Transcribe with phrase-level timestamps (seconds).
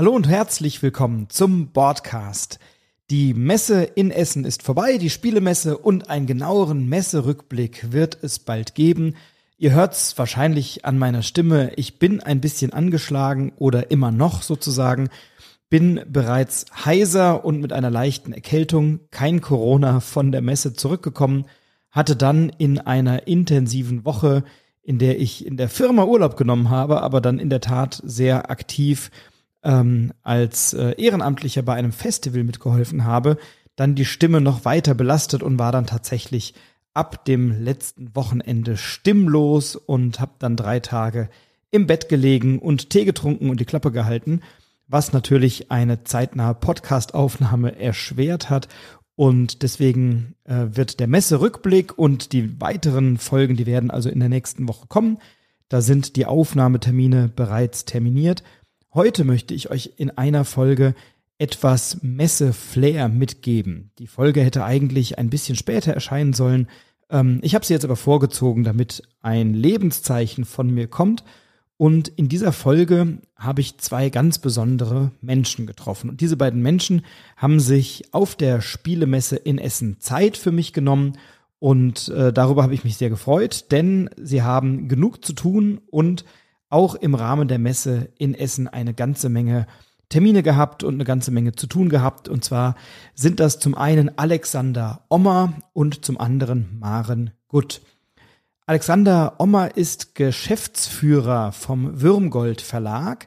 [0.00, 2.58] Hallo und herzlich willkommen zum Broadcast.
[3.10, 8.74] Die Messe in Essen ist vorbei, die Spielemesse und einen genaueren Messerückblick wird es bald
[8.74, 9.14] geben.
[9.58, 15.10] Ihr hört's wahrscheinlich an meiner Stimme, ich bin ein bisschen angeschlagen oder immer noch sozusagen,
[15.68, 21.44] bin bereits heiser und mit einer leichten Erkältung, kein Corona von der Messe zurückgekommen,
[21.90, 24.44] hatte dann in einer intensiven Woche,
[24.82, 28.50] in der ich in der Firma Urlaub genommen habe, aber dann in der Tat sehr
[28.50, 29.10] aktiv
[29.62, 33.36] ähm, als äh, Ehrenamtlicher bei einem Festival mitgeholfen habe,
[33.76, 36.54] dann die Stimme noch weiter belastet und war dann tatsächlich
[36.94, 41.28] ab dem letzten Wochenende stimmlos und habe dann drei Tage
[41.70, 44.40] im Bett gelegen und Tee getrunken und die Klappe gehalten,
[44.88, 48.68] was natürlich eine zeitnahe Podcast-Aufnahme erschwert hat.
[49.14, 54.30] Und deswegen äh, wird der Messerückblick und die weiteren Folgen, die werden also in der
[54.30, 55.18] nächsten Woche kommen.
[55.68, 58.42] Da sind die Aufnahmetermine bereits terminiert.
[58.92, 60.96] Heute möchte ich euch in einer Folge
[61.38, 63.92] etwas Messe-Flair mitgeben.
[64.00, 66.66] Die Folge hätte eigentlich ein bisschen später erscheinen sollen.
[67.08, 71.22] Ähm, ich habe sie jetzt aber vorgezogen, damit ein Lebenszeichen von mir kommt.
[71.76, 76.10] Und in dieser Folge habe ich zwei ganz besondere Menschen getroffen.
[76.10, 77.02] Und diese beiden Menschen
[77.36, 81.16] haben sich auf der Spielemesse in Essen Zeit für mich genommen.
[81.60, 86.24] Und äh, darüber habe ich mich sehr gefreut, denn sie haben genug zu tun und
[86.70, 89.66] auch im Rahmen der Messe in Essen eine ganze Menge
[90.08, 92.28] Termine gehabt und eine ganze Menge zu tun gehabt.
[92.28, 92.74] Und zwar
[93.14, 97.80] sind das zum einen Alexander Ommer und zum anderen Maren Gutt.
[98.66, 103.26] Alexander Ommer ist Geschäftsführer vom Würmgold Verlag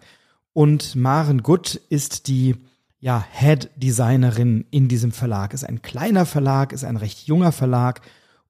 [0.54, 2.56] und Maren Gutt ist die
[3.00, 5.54] ja, Head Designerin in diesem Verlag.
[5.54, 8.02] Ist ein kleiner Verlag, ist ein recht junger Verlag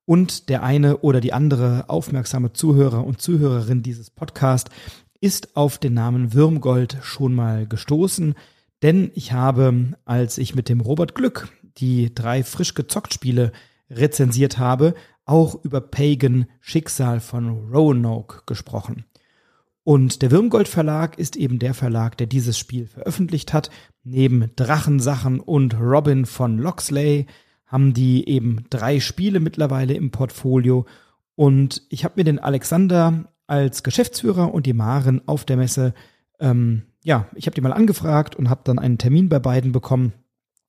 [0.06, 4.70] und der eine oder die andere aufmerksame Zuhörer und Zuhörerin dieses Podcasts
[5.22, 8.36] ist auf den Namen Würmgold schon mal gestoßen,
[8.82, 13.52] denn ich habe, als ich mit dem Robert Glück die drei frisch gezockt Spiele
[13.90, 14.94] rezensiert habe,
[15.26, 19.06] auch über Pagan Schicksal von Roanoke gesprochen.
[19.86, 23.70] Und der Würmgold Verlag ist eben der Verlag, der dieses Spiel veröffentlicht hat.
[24.04, 27.28] Neben Drachensachen und Robin von Loxley
[27.74, 30.86] haben die eben drei Spiele mittlerweile im Portfolio.
[31.34, 35.96] Und ich habe mir den Alexander als Geschäftsführer und die Maren auf der Messe,
[36.40, 40.14] ähm, ja, ich habe die mal angefragt und habe dann einen Termin bei beiden bekommen.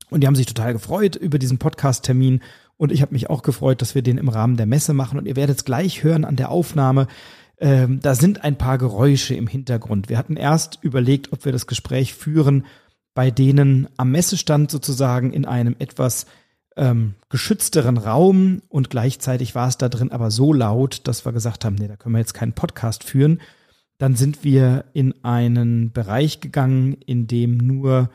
[0.09, 2.41] Und die haben sich total gefreut über diesen Podcast-Termin.
[2.79, 5.19] Und ich habe mich auch gefreut, dass wir den im Rahmen der Messe machen.
[5.19, 7.07] Und ihr werdet es gleich hören an der Aufnahme.
[7.59, 10.09] Ähm, da sind ein paar Geräusche im Hintergrund.
[10.09, 12.65] Wir hatten erst überlegt, ob wir das Gespräch führen,
[13.13, 16.25] bei denen am Messestand sozusagen in einem etwas
[16.77, 21.65] ähm, geschützteren Raum und gleichzeitig war es da drin aber so laut, dass wir gesagt
[21.65, 23.41] haben, nee, da können wir jetzt keinen Podcast führen.
[23.99, 28.11] Dann sind wir in einen Bereich gegangen, in dem nur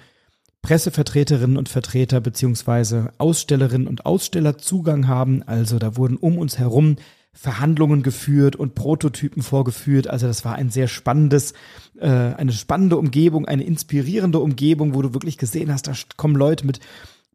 [0.62, 5.42] Pressevertreterinnen und Vertreter beziehungsweise Ausstellerinnen und Aussteller Zugang haben.
[5.44, 6.98] Also da wurden um uns herum
[7.32, 10.08] Verhandlungen geführt und Prototypen vorgeführt.
[10.08, 11.54] Also das war ein sehr spannendes,
[12.00, 16.66] äh, eine spannende Umgebung, eine inspirierende Umgebung, wo du wirklich gesehen hast, da kommen Leute
[16.66, 16.82] mit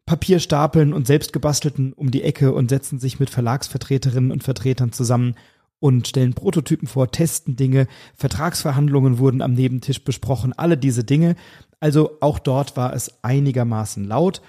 [0.05, 5.35] Papierstapeln und selbstgebastelten um die Ecke und setzen sich mit Verlagsvertreterinnen und Vertretern zusammen
[5.79, 11.35] und stellen Prototypen vor, testen Dinge, Vertragsverhandlungen wurden am Nebentisch besprochen, alle diese Dinge.
[11.79, 14.41] Also auch dort war es einigermaßen laut.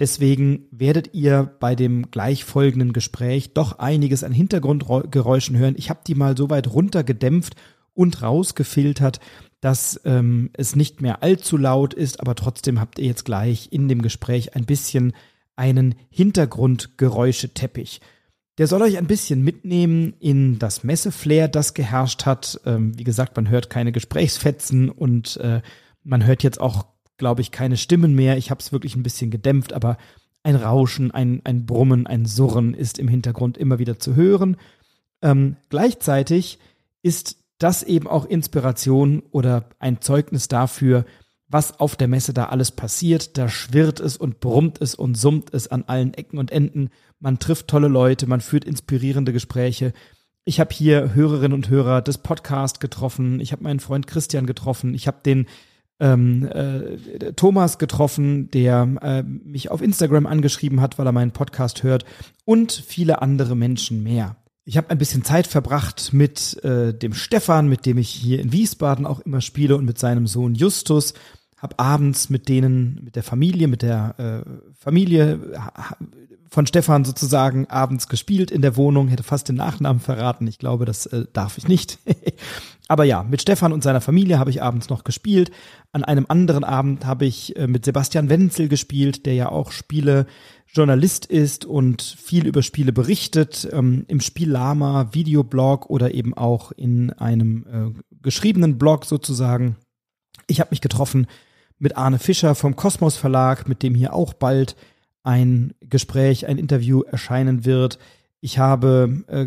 [0.00, 5.76] Deswegen werdet ihr bei dem gleich folgenden Gespräch doch einiges an Hintergrundgeräuschen hören.
[5.78, 7.54] Ich habe die mal so weit runtergedämpft
[7.94, 9.20] und rausgefiltert,
[9.64, 13.88] dass ähm, es nicht mehr allzu laut ist, aber trotzdem habt ihr jetzt gleich in
[13.88, 15.14] dem Gespräch ein bisschen
[15.56, 18.02] einen Hintergrundgeräuscheteppich.
[18.58, 22.60] Der soll euch ein bisschen mitnehmen in das Messeflair, das geherrscht hat.
[22.66, 25.62] Ähm, wie gesagt, man hört keine Gesprächsfetzen und äh,
[26.02, 26.84] man hört jetzt auch,
[27.16, 28.36] glaube ich, keine Stimmen mehr.
[28.36, 29.96] Ich habe es wirklich ein bisschen gedämpft, aber
[30.42, 34.58] ein Rauschen, ein, ein Brummen, ein Surren ist im Hintergrund immer wieder zu hören.
[35.22, 36.58] Ähm, gleichzeitig
[37.00, 41.04] ist das eben auch Inspiration oder ein Zeugnis dafür,
[41.48, 43.38] was auf der Messe da alles passiert.
[43.38, 46.90] Da schwirrt es und brummt es und summt es an allen Ecken und Enden.
[47.20, 49.92] Man trifft tolle Leute, man führt inspirierende Gespräche.
[50.44, 53.40] Ich habe hier Hörerinnen und Hörer des Podcasts getroffen.
[53.40, 54.94] Ich habe meinen Freund Christian getroffen.
[54.94, 55.46] Ich habe den
[56.00, 61.82] ähm, äh, Thomas getroffen, der äh, mich auf Instagram angeschrieben hat, weil er meinen Podcast
[61.82, 62.04] hört
[62.44, 64.36] und viele andere Menschen mehr.
[64.66, 68.52] Ich habe ein bisschen Zeit verbracht mit äh, dem Stefan, mit dem ich hier in
[68.52, 71.12] Wiesbaden auch immer spiele und mit seinem Sohn Justus.
[71.58, 75.38] Hab abends mit denen, mit der Familie, mit der äh, Familie
[76.54, 80.46] von Stefan sozusagen abends gespielt in der Wohnung, hätte fast den Nachnamen verraten.
[80.46, 81.98] Ich glaube, das äh, darf ich nicht.
[82.88, 85.50] Aber ja, mit Stefan und seiner Familie habe ich abends noch gespielt.
[85.92, 90.26] An einem anderen Abend habe ich äh, mit Sebastian Wenzel gespielt, der ja auch Spiele
[90.74, 96.72] Journalist ist und viel über Spiele berichtet, ähm, im Spiel Lama, Videoblog oder eben auch
[96.72, 97.66] in einem
[97.96, 99.76] äh, geschriebenen Blog sozusagen.
[100.48, 101.28] Ich habe mich getroffen
[101.78, 104.74] mit Arne Fischer vom Kosmos Verlag, mit dem hier auch bald
[105.22, 107.98] ein Gespräch, ein Interview erscheinen wird.
[108.40, 109.46] Ich habe äh,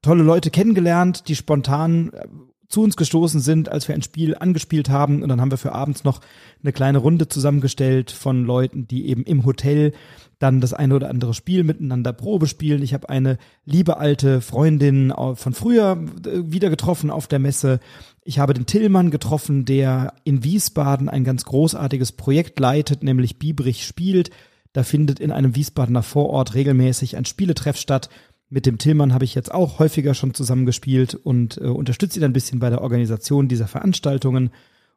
[0.00, 2.26] tolle Leute kennengelernt, die spontan äh,
[2.74, 5.22] zu uns gestoßen sind, als wir ein Spiel angespielt haben.
[5.22, 6.20] Und dann haben wir für abends noch
[6.62, 9.92] eine kleine Runde zusammengestellt von Leuten, die eben im Hotel
[10.40, 12.82] dann das eine oder andere Spiel miteinander Probe spielen.
[12.82, 17.78] Ich habe eine liebe alte Freundin von früher äh, wieder getroffen auf der Messe.
[18.24, 23.86] Ich habe den Tillmann getroffen, der in Wiesbaden ein ganz großartiges Projekt leitet, nämlich Biebrich
[23.86, 24.30] spielt.
[24.72, 28.10] Da findet in einem Wiesbadener Vorort regelmäßig ein Spieletreff statt
[28.54, 32.32] mit dem Tillmann habe ich jetzt auch häufiger schon zusammengespielt und äh, unterstütze ihn ein
[32.32, 34.50] bisschen bei der Organisation dieser Veranstaltungen.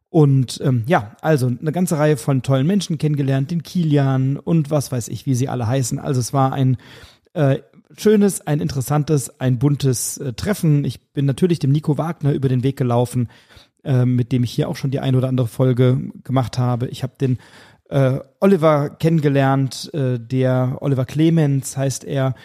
[0.09, 4.91] Und ähm, ja, also eine ganze Reihe von tollen Menschen kennengelernt, den Kilian und was
[4.91, 5.97] weiß ich, wie sie alle heißen.
[5.97, 6.77] Also es war ein
[7.33, 7.57] äh,
[7.97, 10.85] schönes, ein interessantes, ein buntes äh, Treffen.
[10.85, 13.27] Ich bin natürlich dem Nico Wagner über den Weg gelaufen,
[13.83, 16.89] äh, mit dem ich hier auch schon die eine oder andere Folge gemacht habe.
[16.89, 17.39] Ich habe den
[17.89, 22.35] äh, Oliver kennengelernt, äh, der Oliver Clemens heißt er,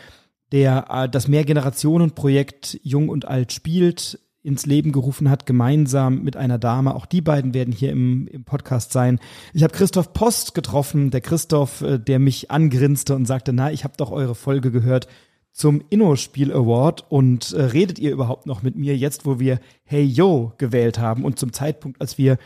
[0.52, 6.58] der äh, das Mehrgenerationen-Projekt Jung und Alt spielt, ins Leben gerufen hat, gemeinsam mit einer
[6.58, 6.94] Dame.
[6.94, 9.20] Auch die beiden werden hier im, im Podcast sein.
[9.54, 13.84] Ich habe Christoph Post getroffen, der Christoph, äh, der mich angrinste und sagte, na, ich
[13.84, 15.06] habe doch eure Folge gehört
[15.52, 20.02] zum Inno-Spiel Award und äh, redet ihr überhaupt noch mit mir jetzt, wo wir Hey
[20.02, 22.38] Yo gewählt haben und zum Zeitpunkt, als wir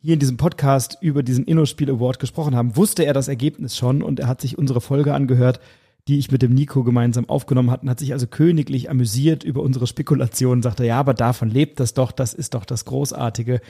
[0.00, 4.02] hier in diesem Podcast über diesen Inno-Spiel Award gesprochen haben, wusste er das Ergebnis schon
[4.02, 5.60] und er hat sich unsere Folge angehört
[6.08, 9.86] die ich mit dem Nico gemeinsam aufgenommen hatten, hat sich also königlich amüsiert über unsere
[9.86, 13.60] Spekulationen, sagte, ja, aber davon lebt das doch, das ist doch das Großartige.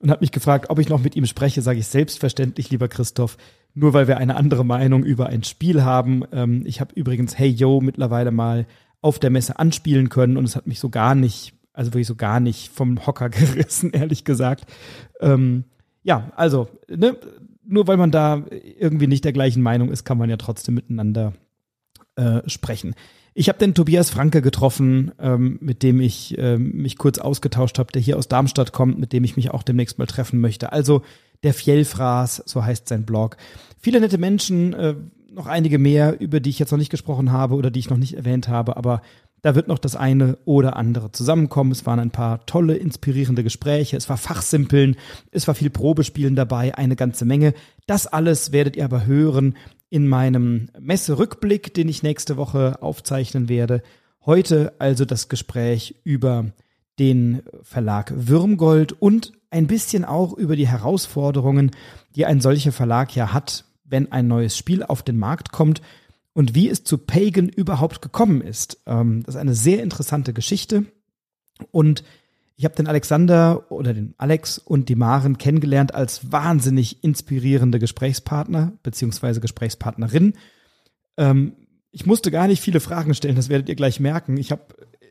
[0.00, 3.36] Und hat mich gefragt, ob ich noch mit ihm spreche, sage ich selbstverständlich, lieber Christoph,
[3.74, 6.24] nur weil wir eine andere Meinung über ein Spiel haben.
[6.32, 8.66] Ähm, ich habe übrigens Hey Yo mittlerweile mal
[9.00, 12.16] auf der Messe anspielen können und es hat mich so gar nicht, also wirklich so
[12.16, 14.66] gar nicht vom Hocker gerissen, ehrlich gesagt.
[15.20, 15.64] Ähm,
[16.02, 17.16] ja, also, ne,
[17.66, 18.44] nur weil man da
[18.78, 21.34] irgendwie nicht der gleichen Meinung ist, kann man ja trotzdem miteinander
[22.16, 22.94] äh, sprechen.
[23.36, 27.90] Ich habe den Tobias Franke getroffen, ähm, mit dem ich ähm, mich kurz ausgetauscht habe,
[27.90, 30.72] der hier aus Darmstadt kommt, mit dem ich mich auch demnächst mal treffen möchte.
[30.72, 31.02] Also
[31.42, 33.36] der Fjellfraß, so heißt sein Blog.
[33.80, 34.94] Viele nette Menschen, äh,
[35.32, 37.96] noch einige mehr, über die ich jetzt noch nicht gesprochen habe oder die ich noch
[37.96, 39.02] nicht erwähnt habe, aber
[39.42, 41.70] da wird noch das eine oder andere zusammenkommen.
[41.70, 43.94] Es waren ein paar tolle, inspirierende Gespräche.
[43.94, 44.96] Es war Fachsimpeln.
[45.32, 47.52] Es war viel Probespielen dabei, eine ganze Menge.
[47.86, 49.54] Das alles werdet ihr aber hören
[49.94, 53.80] in meinem Messerückblick, den ich nächste Woche aufzeichnen werde.
[54.26, 56.46] Heute also das Gespräch über
[56.98, 61.70] den Verlag Würmgold und ein bisschen auch über die Herausforderungen,
[62.16, 65.80] die ein solcher Verlag ja hat, wenn ein neues Spiel auf den Markt kommt
[66.32, 68.82] und wie es zu Pagan überhaupt gekommen ist.
[68.86, 70.86] Ähm, das ist eine sehr interessante Geschichte
[71.70, 72.02] und
[72.56, 78.72] ich habe den Alexander oder den Alex und die Maren kennengelernt als wahnsinnig inspirierende Gesprächspartner
[78.82, 80.34] beziehungsweise Gesprächspartnerin.
[81.16, 81.56] Ähm,
[81.90, 84.36] ich musste gar nicht viele Fragen stellen, das werdet ihr gleich merken.
[84.36, 84.62] Ich habe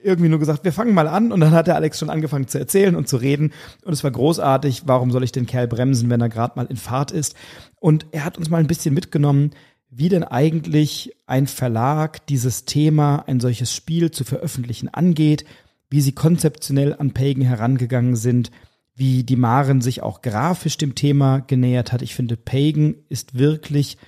[0.03, 2.59] irgendwie nur gesagt, wir fangen mal an und dann hat der Alex schon angefangen zu
[2.59, 3.53] erzählen und zu reden
[3.83, 4.83] und es war großartig.
[4.85, 7.35] Warum soll ich den Kerl bremsen, wenn er gerade mal in Fahrt ist?
[7.79, 9.51] Und er hat uns mal ein bisschen mitgenommen,
[9.89, 15.45] wie denn eigentlich ein Verlag dieses Thema, ein solches Spiel zu veröffentlichen angeht,
[15.93, 18.49] wie sie konzeptionell an Pagan herangegangen sind,
[18.95, 22.01] wie die Maren sich auch grafisch dem Thema genähert hat.
[22.01, 23.99] Ich finde, Pagan ist wirklich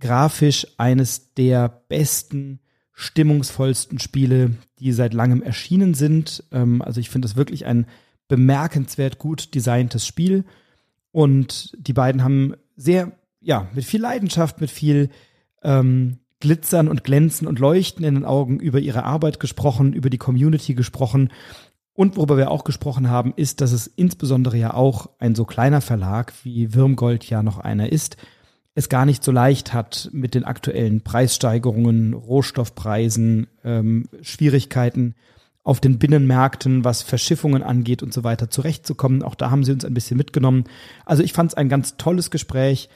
[0.00, 2.58] grafisch eines der besten,
[2.92, 6.42] stimmungsvollsten Spiele, die seit langem erschienen sind.
[6.50, 7.86] Ähm, also ich finde es wirklich ein
[8.26, 10.44] bemerkenswert gut designtes Spiel.
[11.12, 15.08] Und die beiden haben sehr, ja, mit viel Leidenschaft, mit viel
[15.62, 20.18] ähm, Glitzern und Glänzen und Leuchten in den Augen über ihre Arbeit gesprochen, über die
[20.18, 21.30] Community gesprochen.
[21.94, 25.80] Und worüber wir auch gesprochen haben, ist, dass es insbesondere ja auch ein so kleiner
[25.80, 28.16] Verlag wie Würmgold ja noch einer ist,
[28.74, 35.14] es gar nicht so leicht hat mit den aktuellen Preissteigerungen, Rohstoffpreisen, ähm, Schwierigkeiten
[35.62, 39.22] auf den Binnenmärkten, was Verschiffungen angeht und so weiter, zurechtzukommen.
[39.22, 40.64] Auch da haben sie uns ein bisschen mitgenommen.
[41.06, 42.88] Also ich fand es ein ganz tolles Gespräch.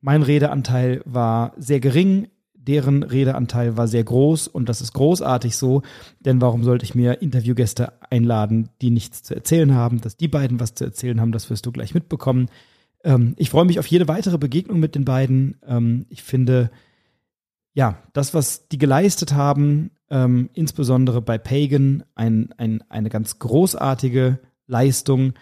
[0.00, 2.28] Mein Redeanteil war sehr gering
[2.66, 5.82] deren Redeanteil war sehr groß und das ist großartig so,
[6.20, 10.60] denn warum sollte ich mir Interviewgäste einladen, die nichts zu erzählen haben, dass die beiden
[10.60, 12.48] was zu erzählen haben, das wirst du gleich mitbekommen.
[13.04, 15.56] Ähm, ich freue mich auf jede weitere Begegnung mit den beiden.
[15.66, 16.70] Ähm, ich finde,
[17.74, 24.38] ja, das, was die geleistet haben, ähm, insbesondere bei Pagan, ein, ein, eine ganz großartige
[24.66, 25.32] Leistung.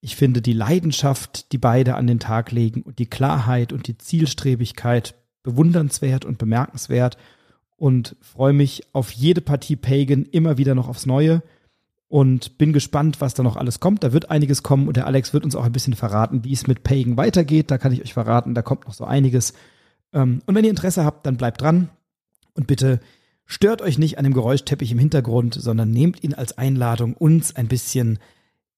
[0.00, 3.98] Ich finde die Leidenschaft, die beide an den Tag legen und die Klarheit und die
[3.98, 5.14] Zielstrebigkeit
[5.44, 7.16] bewundernswert und bemerkenswert
[7.76, 11.42] und freue mich auf jede Partie Pagan immer wieder noch aufs Neue
[12.08, 14.02] und bin gespannt, was da noch alles kommt.
[14.02, 16.66] Da wird einiges kommen und der Alex wird uns auch ein bisschen verraten, wie es
[16.66, 17.70] mit Pagan weitergeht.
[17.70, 19.52] Da kann ich euch verraten, da kommt noch so einiges.
[20.12, 21.88] Ähm, und wenn ihr Interesse habt, dann bleibt dran
[22.54, 23.00] und bitte
[23.46, 27.68] stört euch nicht an dem Geräuschteppich im Hintergrund, sondern nehmt ihn als Einladung, uns ein
[27.68, 28.18] bisschen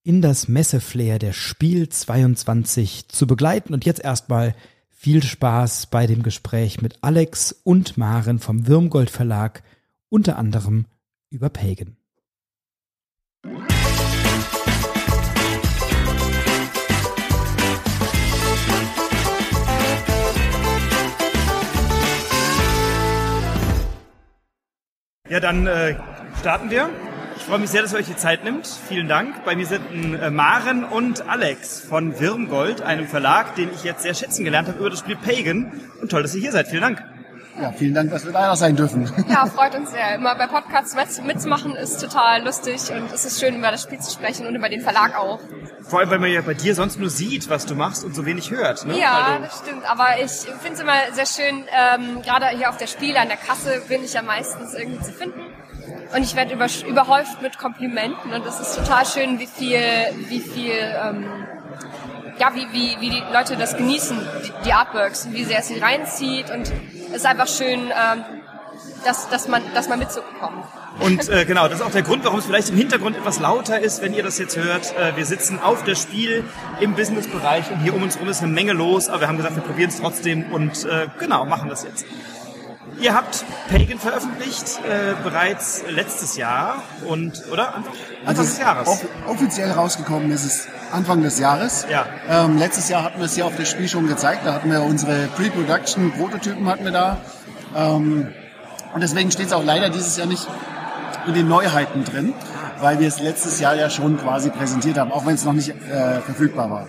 [0.02, 3.74] in das Messeflair der Spiel 22 zu begleiten.
[3.74, 4.54] Und jetzt erstmal
[4.96, 9.62] viel Spaß bei dem Gespräch mit Alex und Maren vom Würmgold Verlag,
[10.08, 10.86] unter anderem
[11.30, 11.96] über Pagan.
[25.28, 25.96] Ja, dann äh,
[26.40, 26.88] starten wir.
[27.36, 28.66] Ich freue mich sehr, dass ihr euch die Zeit nimmt.
[28.66, 29.44] Vielen Dank.
[29.44, 34.14] Bei mir sind äh, Maren und Alex von Wirmgold, einem Verlag, den ich jetzt sehr
[34.14, 35.70] schätzen gelernt habe über das Spiel Pagan.
[36.00, 36.68] Und toll, dass ihr hier seid.
[36.68, 37.02] Vielen Dank.
[37.60, 39.10] Ja, vielen Dank, dass wir da sein dürfen.
[39.28, 40.14] Ja, freut uns sehr.
[40.14, 44.12] Immer bei Podcasts mitzumachen ist total lustig und es ist schön, über das Spiel zu
[44.12, 45.40] sprechen und über den Verlag auch.
[45.82, 48.26] Vor allem, weil man ja bei dir sonst nur sieht, was du machst und so
[48.26, 48.84] wenig hört.
[48.86, 48.98] Ne?
[48.98, 49.44] Ja, also.
[49.44, 49.90] das stimmt.
[49.90, 53.36] Aber ich finde es immer sehr schön, ähm, gerade hier auf der Spiel an der
[53.36, 55.40] Kasse bin ich ja meistens irgendwie zu finden.
[56.14, 59.80] Und ich werde über, überhäuft mit Komplimenten und es ist total schön, wie viel,
[60.28, 61.26] wie viel ähm,
[62.38, 65.78] ja, wie, wie, wie die Leute das genießen, die, die Artworks, wie sehr es sie
[65.78, 66.70] reinzieht und
[67.10, 68.24] es ist einfach schön, ähm,
[69.04, 70.64] dass, dass, man, dass man mitzubekommt.
[70.98, 73.78] Und äh, genau, das ist auch der Grund, warum es vielleicht im Hintergrund etwas lauter
[73.80, 74.96] ist, wenn ihr das jetzt hört.
[74.96, 76.44] Äh, wir sitzen auf der Spiel
[76.80, 79.56] im Businessbereich und hier um uns herum ist eine Menge los, aber wir haben gesagt,
[79.56, 82.06] wir probieren es trotzdem und äh, genau, machen das jetzt.
[82.98, 88.88] Ihr habt Pagan veröffentlicht äh, bereits letztes Jahr und oder Anfang, also des Jahres.
[88.88, 91.86] Off offiziell rausgekommen ist es Anfang des Jahres.
[91.90, 92.06] Ja.
[92.28, 94.46] Ähm, letztes Jahr hatten wir es hier auf der Spiel schon gezeigt.
[94.46, 97.18] Da hatten wir unsere Pre-Production Prototypen hatten wir da.
[97.74, 98.28] Ähm,
[98.94, 100.46] und deswegen steht es auch leider dieses Jahr nicht
[101.26, 102.32] in den Neuheiten drin,
[102.80, 105.68] weil wir es letztes Jahr ja schon quasi präsentiert haben, auch wenn es noch nicht
[105.68, 106.88] äh, verfügbar war.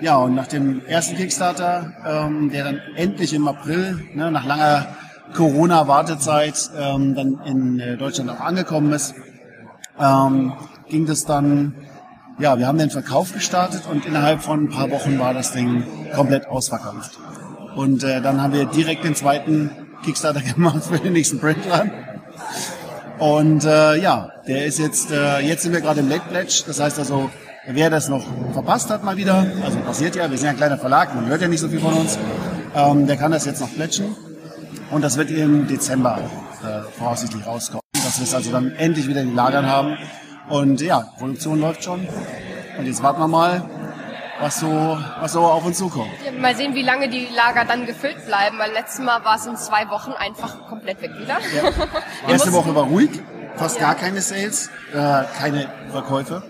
[0.00, 4.86] Ja, und nach dem ersten Kickstarter, ähm, der dann endlich im April, ne, nach langer
[5.34, 9.14] Corona-Wartezeit ähm, dann in äh, Deutschland auch angekommen ist,
[9.98, 10.52] ähm,
[10.88, 11.74] ging das dann,
[12.38, 15.84] ja, wir haben den Verkauf gestartet und innerhalb von ein paar Wochen war das Ding
[16.14, 17.18] komplett ausverkauft.
[17.76, 19.70] Und äh, dann haben wir direkt den zweiten
[20.04, 21.90] Kickstarter gemacht für den nächsten Printrun.
[23.18, 26.62] Und äh, ja, der ist jetzt, äh, jetzt sind wir gerade im Late Pledge.
[26.66, 27.30] Das heißt also,
[27.66, 30.78] wer das noch verpasst hat mal wieder, also passiert ja, wir sind ja ein kleiner
[30.78, 32.18] Verlag, man hört ja nicht so viel von uns,
[32.74, 34.16] ähm, der kann das jetzt noch plätschen.
[34.90, 36.18] Und das wird im Dezember
[36.62, 39.96] äh, voraussichtlich rauskommen, dass wir es also dann endlich wieder in den Lagern haben.
[40.48, 42.08] Und ja, Produktion läuft schon.
[42.76, 43.62] Und jetzt warten wir mal,
[44.40, 46.10] was so, was so auf uns zukommt.
[46.24, 49.46] Ja, mal sehen, wie lange die Lager dann gefüllt bleiben, weil letztes Mal war es
[49.46, 51.38] in zwei Wochen einfach komplett weg wieder.
[51.54, 51.70] Ja.
[52.28, 53.10] Erste Woche war ruhig,
[53.56, 53.86] fast ja.
[53.86, 56.42] gar keine Sales, äh, keine Verkäufe.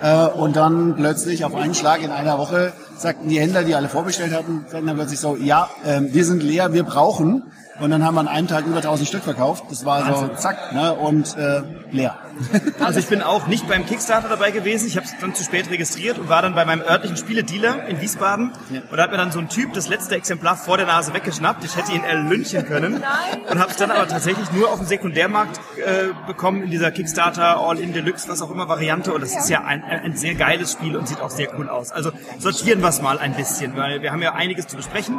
[0.00, 2.72] Äh, und dann plötzlich auf einen Schlag in einer Woche
[3.02, 6.72] sagten die Händler, die alle vorbestellt hatten, dann plötzlich so, ja, äh, wir sind leer,
[6.72, 7.44] wir brauchen.
[7.80, 9.64] Und dann haben wir an einem Tag über 1000 Stück verkauft.
[9.70, 10.28] Das war Wahnsinn.
[10.36, 12.18] so zack ne, und äh, leer.
[12.80, 14.88] Also ich bin auch nicht beim Kickstarter dabei gewesen.
[14.88, 18.00] Ich habe es dann zu spät registriert und war dann bei meinem örtlichen Spieledealer in
[18.00, 18.52] Wiesbaden.
[18.70, 18.80] Ja.
[18.90, 21.64] Und da hat mir dann so ein Typ das letzte Exemplar vor der Nase weggeschnappt.
[21.64, 23.00] Ich hätte ihn erlünchen können.
[23.00, 23.42] Nein.
[23.50, 27.58] Und habe es dann aber tatsächlich nur auf dem Sekundärmarkt äh, bekommen in dieser Kickstarter
[27.60, 29.12] All-in Deluxe, was auch immer Variante.
[29.12, 29.40] Und das ja.
[29.40, 31.92] ist ja ein, ein sehr geiles Spiel und sieht auch sehr cool aus.
[31.92, 35.18] Also sortieren wir es mal ein bisschen, weil wir haben ja einiges zu besprechen.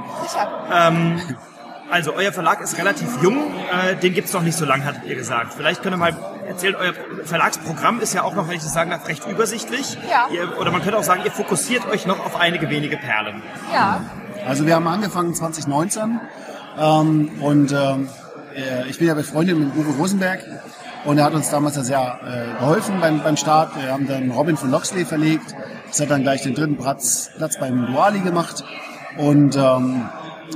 [0.71, 1.19] Ähm,
[1.89, 5.15] also, euer Verlag ist relativ jung, äh, den gibt's noch nicht so lange, hattet ihr
[5.15, 5.53] gesagt.
[5.53, 6.15] Vielleicht könnt ihr mal
[6.47, 9.97] erzählen, euer Verlagsprogramm ist ja auch noch, wenn ich das sagen darf, recht übersichtlich.
[10.09, 10.27] Ja.
[10.31, 13.41] Ihr, oder man könnte auch sagen, ihr fokussiert euch noch auf einige wenige Perlen.
[13.71, 14.01] Ja.
[14.47, 16.19] Also wir haben angefangen 2019
[16.79, 18.09] ähm, und ähm,
[18.55, 20.43] äh, ich bin ja befreundet mit Uwe Rosenberg
[21.05, 23.75] und er hat uns damals ja sehr äh, geholfen beim, beim Start.
[23.75, 25.55] Wir haben dann Robin von Loxley verlegt.
[25.93, 28.63] Das hat dann gleich den dritten Platz, Platz beim Duali gemacht
[29.15, 30.09] und ähm,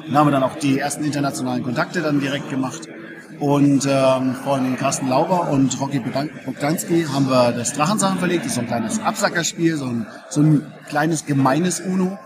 [0.08, 2.90] dann haben wir dann auch die ersten internationalen Kontakte dann direkt gemacht.
[3.38, 8.46] Und ähm, von Carsten Lauber und Rocky Bogdanski haben wir das Drachensachen verlegt.
[8.46, 12.18] Das ist so ein kleines Absackerspiel, so ein, so ein kleines gemeines Uno.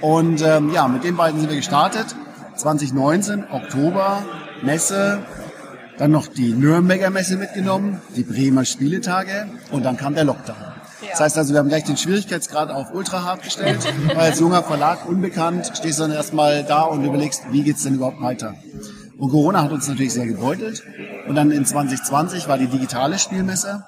[0.00, 2.16] Und ähm, ja, mit den beiden sind wir gestartet.
[2.56, 4.22] 2019, Oktober,
[4.62, 5.18] Messe,
[5.98, 10.67] dann noch die Nürnberger Messe mitgenommen, die Bremer Spieletage und dann kam der Lockdown.
[11.10, 14.62] Das heißt also, wir haben gleich den Schwierigkeitsgrad auf ultra hart gestellt, weil als junger
[14.62, 18.54] Verlag unbekannt stehst du dann erstmal da und überlegst, wie geht's denn überhaupt weiter?
[19.18, 20.82] Und Corona hat uns natürlich sehr gebeutelt.
[21.28, 23.84] Und dann in 2020 war die digitale Spielmesse.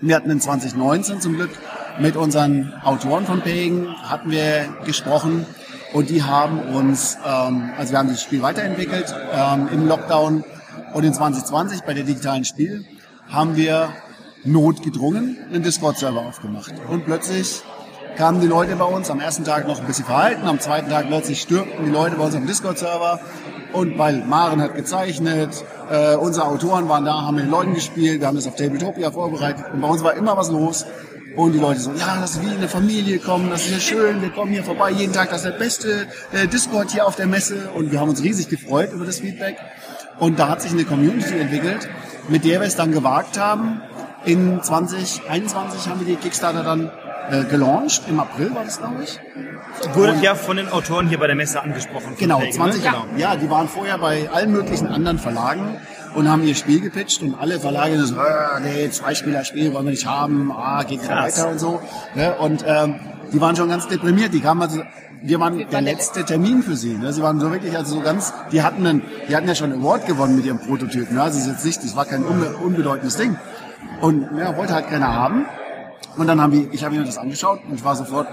[0.00, 1.50] Wir hatten in 2019 zum Glück
[1.98, 5.46] mit unseren Autoren von Pegen hatten wir gesprochen
[5.92, 10.44] und die haben uns, ähm, also wir haben das Spiel weiterentwickelt ähm, im Lockdown
[10.92, 12.84] und in 2020 bei der digitalen Spiel
[13.28, 13.90] haben wir
[14.44, 17.62] notgedrungen einen Discord-Server aufgemacht und plötzlich
[18.16, 21.08] kamen die Leute bei uns am ersten Tag noch ein bisschen verhalten, am zweiten Tag
[21.08, 23.20] plötzlich stürmten die Leute bei uns dem Discord-Server
[23.72, 28.20] und weil Maren hat gezeichnet, äh, unsere Autoren waren da, haben mit den Leuten gespielt,
[28.20, 30.86] wir haben das auf Tabletopia vorbereitet und bei uns war immer was los.
[31.36, 34.22] Und die Leute so, ja, das ist wie eine Familie kommen, das ist ja schön,
[34.22, 37.26] wir kommen hier vorbei jeden Tag, das ist der beste äh, Discord hier auf der
[37.26, 37.70] Messe.
[37.74, 39.56] Und wir haben uns riesig gefreut über das Feedback.
[40.20, 41.88] Und da hat sich eine Community entwickelt,
[42.28, 43.82] mit der wir es dann gewagt haben.
[44.26, 46.90] In 2021 haben wir die Kickstarter dann
[47.30, 49.18] äh, gelauncht, im April war das, glaube ich.
[49.94, 52.14] Wurde ja von den Autoren hier bei der Messe angesprochen.
[52.18, 52.86] Genau, Pegen, 20 ne?
[52.86, 53.04] Jahre.
[53.16, 55.78] Ja, die waren vorher bei allen möglichen anderen Verlagen
[56.14, 59.86] und haben ihr Spiel gepitcht und alle Verlage so, äh, nee, zwei Spieler Spiel wollen
[59.86, 61.38] wir nicht haben, ah, geht wieder Krass.
[61.38, 61.80] weiter und so.
[62.14, 62.34] Ne?
[62.36, 62.96] Und ähm,
[63.32, 64.32] die waren schon ganz deprimiert.
[64.32, 64.82] Die kamen also,
[65.22, 66.94] wir waren der letzte Termin für sie.
[66.96, 67.12] Ne?
[67.12, 69.82] Sie waren so wirklich also so ganz, die hatten einen, die hatten ja schon einen
[69.82, 71.10] Award gewonnen mit ihrem Prototyp.
[71.10, 71.22] Ne?
[71.22, 73.36] Also es ist jetzt nicht, das war kein unbe unbedeutendes Ding.
[74.00, 75.46] Und ja, wollte halt keiner haben.
[76.16, 78.28] Und dann haben wir, ich habe mir das angeschaut und ich war sofort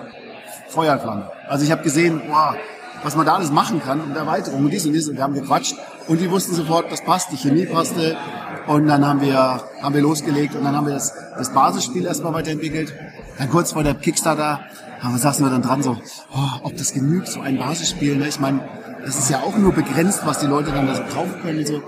[0.70, 1.32] Feuerflamme.
[1.48, 2.56] Also ich habe gesehen, wow,
[3.04, 5.34] was man da alles machen kann und Erweiterungen und dies und dies und wir haben
[5.34, 5.76] gequatscht
[6.08, 8.16] und die wussten sofort, das passt, die Chemie passte
[8.68, 12.34] und dann haben wir, haben wir losgelegt und dann haben wir das, das Basisspiel erstmal
[12.34, 12.94] weiterentwickelt.
[13.38, 14.60] Dann kurz vor der Kickstarter
[15.00, 15.98] haben wir, saßen wir dann dran so,
[16.34, 18.18] oh, ob das genügt, so ein Basisspiel.
[18.18, 18.28] Ne?
[18.28, 18.62] Ich meine,
[19.04, 21.68] das ist ja auch nur begrenzt, was die Leute dann da so kaufen können und
[21.68, 21.82] so.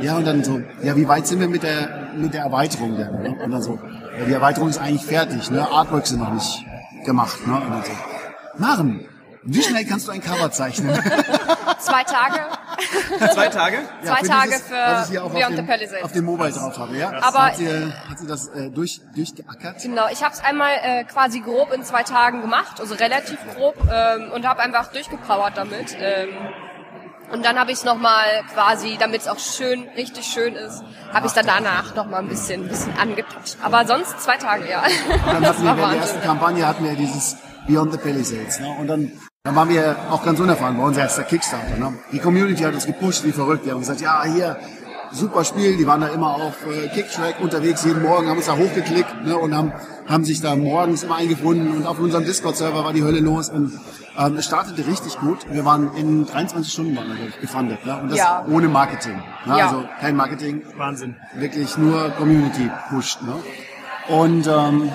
[0.00, 3.22] Ja, und dann so, ja, wie weit sind wir mit der, mit der Erweiterung denn?
[3.22, 3.36] Ne?
[3.44, 3.78] Und dann so,
[4.18, 5.66] ja, die Erweiterung ist eigentlich fertig, ne?
[5.70, 6.64] Artworks sind noch nicht
[7.04, 7.54] gemacht, ne?
[7.54, 7.92] Und dann so,
[8.58, 9.06] Maren,
[9.42, 10.94] wie schnell kannst du ein Cover zeichnen?
[11.78, 12.40] Zwei Tage.
[13.32, 13.78] Zwei Tage?
[14.04, 16.04] Ja, Zwei Tage dieses, für was ich hier auch Beyond auf the dem, Palisades.
[16.04, 17.10] auf dem Mobile drauf habe, ja?
[17.22, 19.82] Aber- hat sie, hat sie das äh, durch, durchgeackert?
[19.82, 23.76] Genau, ich habe es einmal äh, quasi grob in zwei Tagen gemacht, also relativ grob
[23.90, 25.96] ähm, und habe einfach durchgepowert damit.
[25.98, 26.28] Ähm,
[27.32, 31.26] und dann habe ich es nochmal quasi, damit es auch schön, richtig schön ist, habe
[31.26, 33.56] ich dann danach nochmal ein bisschen, ein bisschen angetatscht.
[33.62, 34.82] Aber sonst zwei Tage, ja.
[34.82, 38.58] Und dann hatten wir bei der ersten Kampagne hatten wir dieses Beyond the Palisades.
[38.58, 38.74] Ne?
[38.80, 39.12] Und dann,
[39.44, 41.76] dann waren wir auch ganz unerfahren, war unser erster Kickstarter.
[41.76, 41.94] Ne?
[42.10, 43.64] Die Community hat uns gepusht wie verrückt.
[43.64, 44.58] Die haben gesagt, ja, hier,
[45.12, 45.76] super Spiel.
[45.76, 49.36] Die waren da immer auf äh, Kicktrack unterwegs jeden Morgen, haben uns da hochgeklickt ne?
[49.36, 49.72] und haben,
[50.06, 51.76] haben sich da morgens immer eingefunden.
[51.76, 53.48] Und auf unserem Discord-Server war die Hölle los.
[53.50, 53.72] Und
[54.18, 55.38] ähm, es startete richtig gut.
[55.50, 57.84] Wir waren in 23 Stunden waren wir, gefundet.
[57.86, 58.00] Ne?
[58.00, 58.44] Und das Ja.
[58.50, 59.16] ohne Marketing.
[59.46, 59.58] Ne?
[59.58, 59.66] Ja.
[59.68, 61.16] Also kein Marketing, Wahnsinn.
[61.34, 63.20] wirklich nur Community pusht.
[63.22, 63.34] Ne?
[64.08, 64.90] Und ähm,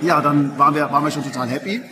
[0.00, 1.82] ja, dann waren wir, waren wir schon total happy.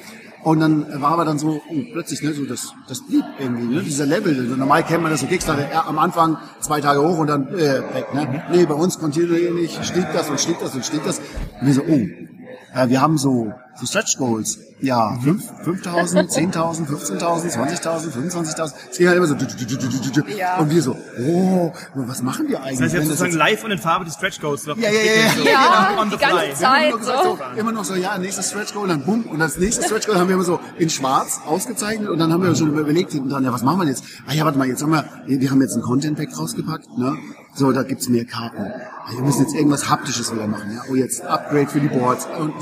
[0.47, 3.83] Und dann war aber dann so, oh, plötzlich, ne, so das, das blieb irgendwie, ne,
[3.83, 4.33] dieser Level.
[4.57, 7.83] Normal kennt man das so Kickstarter, ja, am Anfang zwei Tage hoch und dann äh,
[7.93, 8.15] weg.
[8.15, 8.45] Ne?
[8.53, 11.19] Nee, bei uns kontinuierlich stieg das und stieg das und stieg das.
[11.61, 12.07] Und wir so, oh,
[12.77, 14.59] äh, wir haben so, so Stretch Goals.
[14.79, 18.75] Ja, fünf- 5.000, 10.000, 15.000, 20.000, 25.000.
[18.91, 19.35] Es ging halt immer so.
[19.35, 20.59] du- du- du- du- du- du- Ja.
[20.59, 20.95] Und wir so,
[21.27, 22.75] oh, was machen wir eigentlich?
[22.79, 25.01] Das heißt, jetzt das sozusagen live und in Farbe die Stretch Goals noch Ja, ja,
[25.01, 25.51] ja, ja.
[25.51, 26.63] Ja, die ganze Zeit.
[26.63, 27.61] haben immer so, so.
[27.61, 30.29] immer noch so, ja, nächstes Stretch Goal, dann bumm, und das nächste Stretch Goal haben
[30.29, 33.45] wir immer so in schwarz ausgezeichnet und dann haben wir uns schon überlegt hinten dran,
[33.45, 34.05] ja, was machen wir jetzt?
[34.27, 37.17] Ah ja, warte mal, jetzt haben wir, wir haben jetzt ein Content Pack rausgepackt, ne?
[37.55, 38.63] So, da gibt's mehr Karten.
[39.07, 40.83] Ah, Wir müssen jetzt irgendwas Haptisches wieder machen, ja?
[40.91, 42.53] Oh, jetzt Upgrade für die Boards und,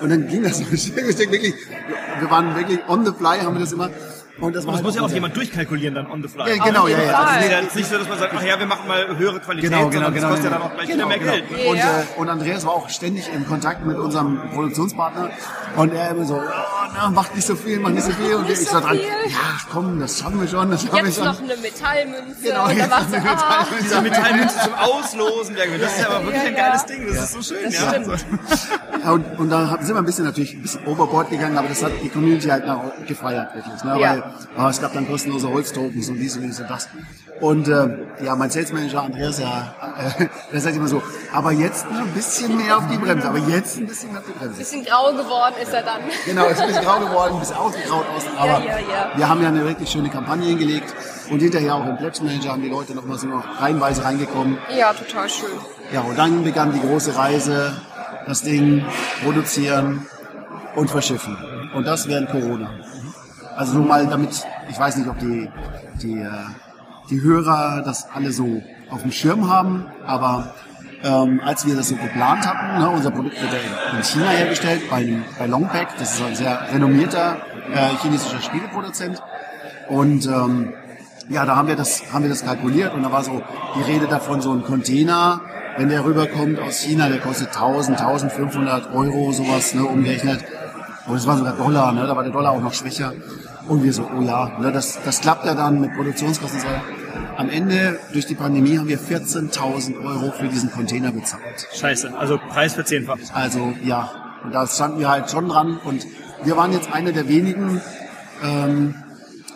[0.00, 1.54] und dann ging das Stück wirklich,
[2.20, 3.90] wir waren wirklich on the fly, haben wir das immer,
[4.40, 6.56] und das Das halt muss ja auch jemand durchkalkulieren dann on the fly.
[6.56, 7.18] Ja, genau, ja, ja.
[7.18, 9.40] Also nee, dann ist nicht so, dass man sagt, ach ja, wir machen mal höhere
[9.40, 10.28] Qualität, Genau, genau, genau.
[10.28, 10.62] das kostet ja genau.
[10.62, 11.32] dann auch gleich genau, wieder mehr genau.
[11.32, 11.50] Geld.
[11.50, 11.70] ne?
[11.70, 12.00] Und, Ja.
[12.00, 15.30] äh, und Andreas war auch ständig in Kontakt mit unserem Produktionspartner
[15.76, 18.34] und er immer so, oh, na, macht nicht so viel, macht nicht so viel.
[18.34, 19.00] Und Nicht ich so dran, viel.
[19.02, 19.38] ja,
[19.70, 21.24] komm, das schaffen wir schon, das schaffen wir schon.
[21.24, 26.00] noch eine Metallmünze Genau, und dann eine ah, Diese Metallmünze zum Auslosen, der das ist
[26.00, 26.66] ja aber wirklich Ja, ein ja.
[26.68, 27.64] geiles Ding, das ist so schön.
[27.64, 27.74] Das
[29.04, 29.10] ja.
[29.12, 31.92] und, und da sind wir ein bisschen natürlich ein bisschen overboard gegangen, aber das hat
[32.02, 33.84] die Community halt nach, gefeiert wirklich.
[33.84, 34.00] Ne?
[34.00, 34.10] Ja.
[34.12, 34.22] Weil
[34.58, 36.88] oh, es gab dann kostenlose Holztokens und dies und dies und das.
[37.40, 37.88] Und äh,
[38.24, 39.74] ja, mein Sales Manager Andreas, ja,
[40.18, 43.78] äh, der sagt immer so, aber jetzt ein bisschen mehr auf die Bremse, aber jetzt
[43.78, 44.58] ein bisschen mehr auf die Bremse.
[44.58, 46.00] bisschen grau geworden ist er dann.
[46.26, 49.12] Genau, ist ein bisschen grau geworden, ein bisschen ausgegraut außen, aber Ja, ja, ja.
[49.14, 50.92] wir haben ja eine wirklich schöne Kampagne hingelegt
[51.30, 54.58] und hinterher auch im Pledge Manager haben die Leute nochmal so noch reihenweise reingekommen.
[54.76, 55.48] Ja, total schön.
[55.92, 57.80] Ja, und dann begann die große Reise,
[58.26, 58.84] das Ding
[59.22, 60.06] produzieren
[60.74, 61.36] und verschiffen.
[61.74, 62.70] Und das während Corona.
[63.58, 65.50] Also nur mal damit, ich weiß nicht, ob die,
[66.00, 66.30] die, äh,
[67.10, 70.54] die Hörer das alle so auf dem Schirm haben, aber
[71.02, 74.82] ähm, als wir das so geplant hatten, ne, unser Produkt wird ja in China hergestellt,
[74.88, 77.38] bei, bei Longpack, das ist ein sehr renommierter
[77.74, 79.20] äh, chinesischer Spieleproduzent.
[79.88, 80.74] Und ähm,
[81.28, 83.42] ja, da haben wir das, haben wir das kalkuliert und da war so
[83.74, 85.40] die Rede davon, so ein Container,
[85.76, 90.44] wenn der rüberkommt aus China, der kostet 1000, 1500 Euro, sowas, ne, umgerechnet.
[91.08, 93.14] Und es war sogar Dollar, ne, da war der Dollar auch noch schwächer.
[93.68, 96.60] Und wir so, oh ja, ne, das, das klappt ja dann mit Produktionskosten.
[96.60, 96.66] So.
[97.36, 101.68] Am Ende, durch die Pandemie, haben wir 14.000 Euro für diesen Container bezahlt.
[101.74, 103.18] Scheiße, also Preis für zehnfach.
[103.34, 104.10] Also ja,
[104.44, 106.06] und da standen wir halt schon dran und
[106.44, 107.80] wir waren jetzt eine der wenigen
[108.42, 108.94] ähm,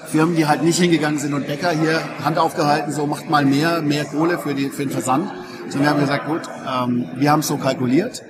[0.06, 3.80] Firmen, die halt nicht hingegangen sind und Bäcker hier Hand aufgehalten, so macht mal mehr,
[3.82, 5.30] mehr Kohle für, die, für den Versand.
[5.68, 8.22] Sondern wir haben gesagt, gut, ähm, wir haben es so kalkuliert.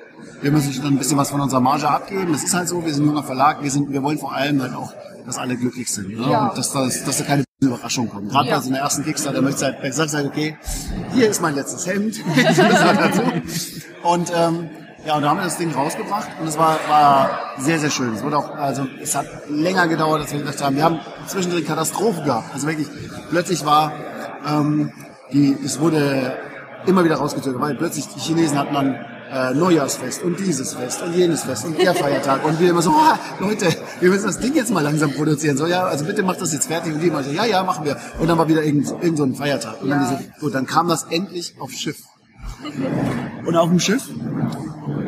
[0.42, 2.32] Wir müssen dann ein bisschen was von unserer Marge abgeben.
[2.32, 4.62] Das ist halt so, wir sind ein junger Verlag, wir, sind, wir wollen vor allem
[4.62, 4.92] halt auch,
[5.26, 6.18] dass alle glücklich sind.
[6.18, 6.28] Ne?
[6.30, 6.48] Ja.
[6.48, 8.30] Und dass, dass, dass da keine Überraschung kommt.
[8.30, 8.56] Gerade Ja.
[8.56, 10.56] bei so einer ersten Kickstarter möchte halt, der sagt halt, okay,
[11.14, 12.16] hier ist mein letztes Hemd.
[14.02, 14.68] Und ähm,
[15.06, 18.14] ja, und da haben wir das Ding rausgebracht und es war, war sehr, sehr schön.
[18.14, 20.76] Es wurde auch, also es hat länger gedauert, als wir gedacht haben.
[20.76, 22.54] Wir haben zwischendrin Katastrophen gehabt.
[22.54, 22.86] Also wirklich,
[23.30, 23.92] plötzlich war,
[24.48, 24.92] ähm,
[25.32, 26.36] die, es wurde
[26.86, 31.14] immer wieder rausgezögert, weil plötzlich die Chinesen hatten dann äh, Neujahrsfest und dieses Fest und
[31.14, 33.66] jenes Fest und der Feiertag und wir immer so, ah, Leute,
[34.00, 35.56] wir müssen das Ding jetzt mal langsam produzieren.
[35.56, 37.84] So, ja, also bitte macht das jetzt fertig und die immer so, ja, ja, machen
[37.84, 37.96] wir.
[38.18, 39.80] Und dann war wieder irgend, irgend so ein Feiertag.
[39.80, 41.96] Und dann, so, gut, dann kam das endlich aufs Schiff.
[43.46, 44.02] Und auf dem Schiff,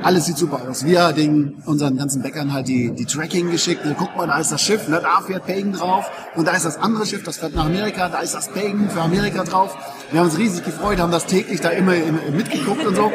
[0.02, 0.84] alles sieht super aus.
[0.84, 3.82] Wir haben den, unseren ganzen Bäckern halt die, die Tracking geschickt.
[3.98, 6.10] Guck mal, da ist das Schiff, ne, da fährt Pagan drauf.
[6.34, 9.02] Und da ist das andere Schiff, das fährt nach Amerika, da ist das Pagan für
[9.02, 9.76] Amerika drauf.
[10.10, 11.92] Wir haben uns riesig gefreut, haben das täglich da immer
[12.32, 13.12] mitgeguckt und so.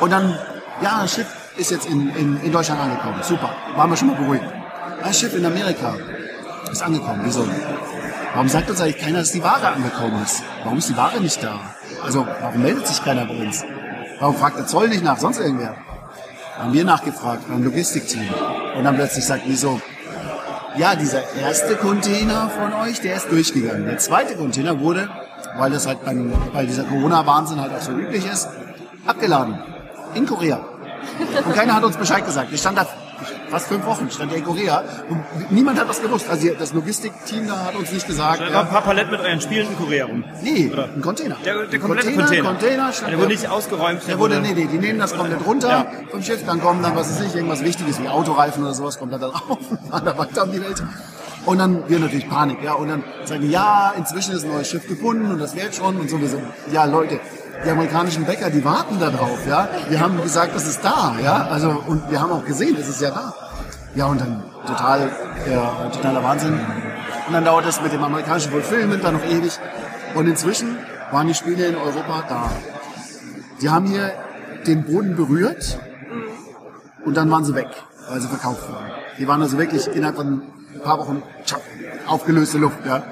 [0.00, 0.36] Und dann,
[0.82, 3.22] ja, das Schiff ist jetzt in, in, in Deutschland angekommen.
[3.22, 4.44] Super, waren wir schon mal beruhigt.
[5.02, 5.94] Das Schiff in Amerika
[6.70, 7.20] ist angekommen.
[7.24, 7.46] Wieso?
[8.32, 10.42] Warum sagt uns eigentlich keiner, dass die Ware angekommen ist?
[10.62, 11.58] Warum ist die Ware nicht da?
[12.02, 13.64] Also, warum meldet sich keiner bei uns?
[14.20, 15.74] Warum fragt der Zoll nicht nach, sonst irgendwer?
[16.58, 18.28] Haben wir nachgefragt beim Logistikteam.
[18.76, 19.80] Und dann plötzlich sagt die so,
[20.76, 23.86] ja, dieser erste Container von euch, der ist durchgegangen.
[23.86, 25.08] Der zweite Container wurde,
[25.56, 28.48] weil das halt beim, weil dieser Corona-Wahnsinn halt auch so üblich ist,
[29.06, 29.58] abgeladen.
[30.14, 30.60] In Korea.
[31.46, 32.48] Und keiner hat uns Bescheid gesagt.
[32.52, 32.86] Ich stand da
[33.50, 36.28] fast fünf Wochen, stand der in Korea und niemand hat das gewusst.
[36.30, 38.40] Also das Logistikteam da hat uns nicht gesagt.
[38.40, 40.24] Da war Ja, ein paar Paletten mit euren Spielen in Korea rum.
[40.42, 40.84] nee, Oder?
[40.94, 41.36] ein Container.
[41.44, 42.48] Der, der komplette Container.
[42.48, 44.06] Container stand der wurde nicht ausgeräumt.
[44.08, 45.86] der wurde, nee, nee, die nehmen das komplett runter Ja.
[46.10, 49.12] vom Schiff, dann kommen dann, was weiß ich, irgendwas Wichtiges wie Autoreifen oder sowas, kommt
[49.12, 49.58] dann da drauf,
[49.90, 50.82] fahren da weiter um die Welt.
[51.46, 54.86] Und dann wir natürlich Panik, ja, und dann sagen ja, inzwischen ist ein neues Schiff
[54.86, 56.38] gefunden und das wird schon und sowieso.
[56.70, 57.18] Ja, Leute,
[57.64, 59.68] die amerikanischen Bäcker, die warten da drauf, ja.
[59.88, 63.00] Wir haben gesagt, das ist da, ja, also, und wir haben auch gesehen, es ist
[63.00, 63.34] ja da.
[63.94, 65.10] Ja, und dann total,
[65.50, 66.52] ja, totaler Wahnsinn.
[67.26, 69.58] Und dann dauert das mit dem amerikanischen Fulfillment dann noch ewig.
[70.14, 70.78] Und inzwischen
[71.10, 72.50] waren die Spiele in Europa da.
[73.60, 74.12] Die haben hier
[74.66, 75.78] den Boden berührt
[77.04, 77.68] und dann waren sie weg,
[78.08, 78.90] weil sie verkauft waren.
[79.18, 80.42] Die waren also wirklich innerhalb von
[80.74, 81.62] ein paar Wochen tschapp,
[82.06, 82.78] aufgelöste Luft.
[82.86, 83.02] Ja.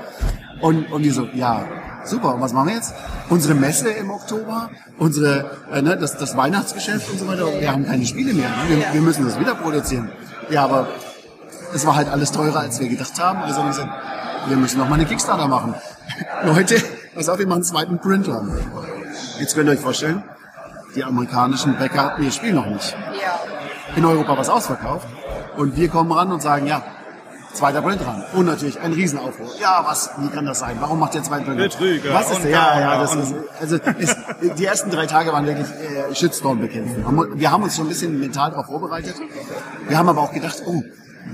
[0.61, 1.67] Und, und die so, ja,
[2.05, 2.95] super, und was machen wir jetzt?
[3.29, 7.87] Unsere Messe im Oktober, unsere, äh, ne, das, das Weihnachtsgeschäft und so weiter, wir haben
[7.87, 8.49] keine Spiele mehr.
[8.49, 8.77] Ne?
[8.77, 10.11] Wir, wir müssen das wieder produzieren.
[10.51, 10.89] Ja, aber
[11.75, 13.43] es war halt alles teurer, als wir gedacht haben.
[13.43, 13.91] Also haben wir gesagt,
[14.49, 15.75] wir müssen noch mal eine Kickstarter machen.
[16.45, 16.77] Leute,
[17.15, 18.47] pass auf, wir machen einen zweiten Printer.
[19.39, 20.23] Jetzt könnt ihr euch vorstellen,
[20.95, 22.97] die amerikanischen Bäcker hatten ihr Spiel noch nicht.
[23.97, 25.07] In Europa was ausverkauft.
[25.57, 26.83] Und wir kommen ran und sagen, ja,
[27.53, 28.25] zweiter Print ran.
[28.35, 29.49] Und natürlich ein Riesenaufruhr.
[29.61, 30.77] Ja, was, wie kann das sein?
[30.81, 31.59] Warum macht ihr zweiten Print?
[31.59, 32.51] Betrüger Was ist der?
[32.51, 34.17] Ja, ja, das ist, also ist,
[34.59, 37.05] die ersten drei Tage waren wirklich äh, Shitstorm bekämpfen.
[37.35, 39.15] Wir haben uns schon ein bisschen mental darauf vorbereitet.
[39.89, 40.83] Wir haben aber auch gedacht, oh,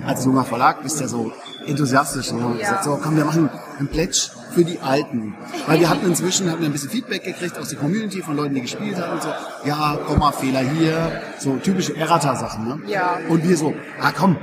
[0.06, 1.32] als junger Verlag bist du ja so
[1.66, 2.30] enthusiastisch.
[2.32, 5.34] Und haben gesagt, so, komm, wir machen einen Pledge für die Alten.
[5.66, 8.54] Weil wir hatten inzwischen hatten wir ein bisschen Feedback gekriegt aus der Community von Leuten,
[8.54, 9.28] die gespielt haben und so.
[9.64, 12.68] Ja, Kommafehler hier, so typische Errata-Sachen.
[12.68, 12.80] Ne?
[12.86, 13.18] Ja.
[13.28, 14.36] Und wir so, ah komm,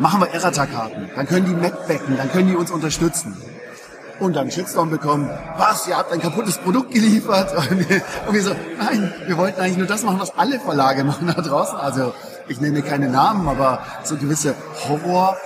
[0.00, 1.10] machen wir Errata-Karten.
[1.14, 3.36] Dann können die mitbacken, dann können die uns unterstützen.
[4.18, 7.56] Und dann Shitstorm bekommen, was, ihr habt ein kaputtes Produkt geliefert.
[7.56, 11.04] Und wir, und wir so, nein, wir wollten eigentlich nur das machen, was alle Verlage
[11.04, 11.78] machen da draußen.
[11.78, 12.12] Also
[12.48, 14.54] ich nenne keine Namen, aber so gewisse
[14.88, 15.36] Horror,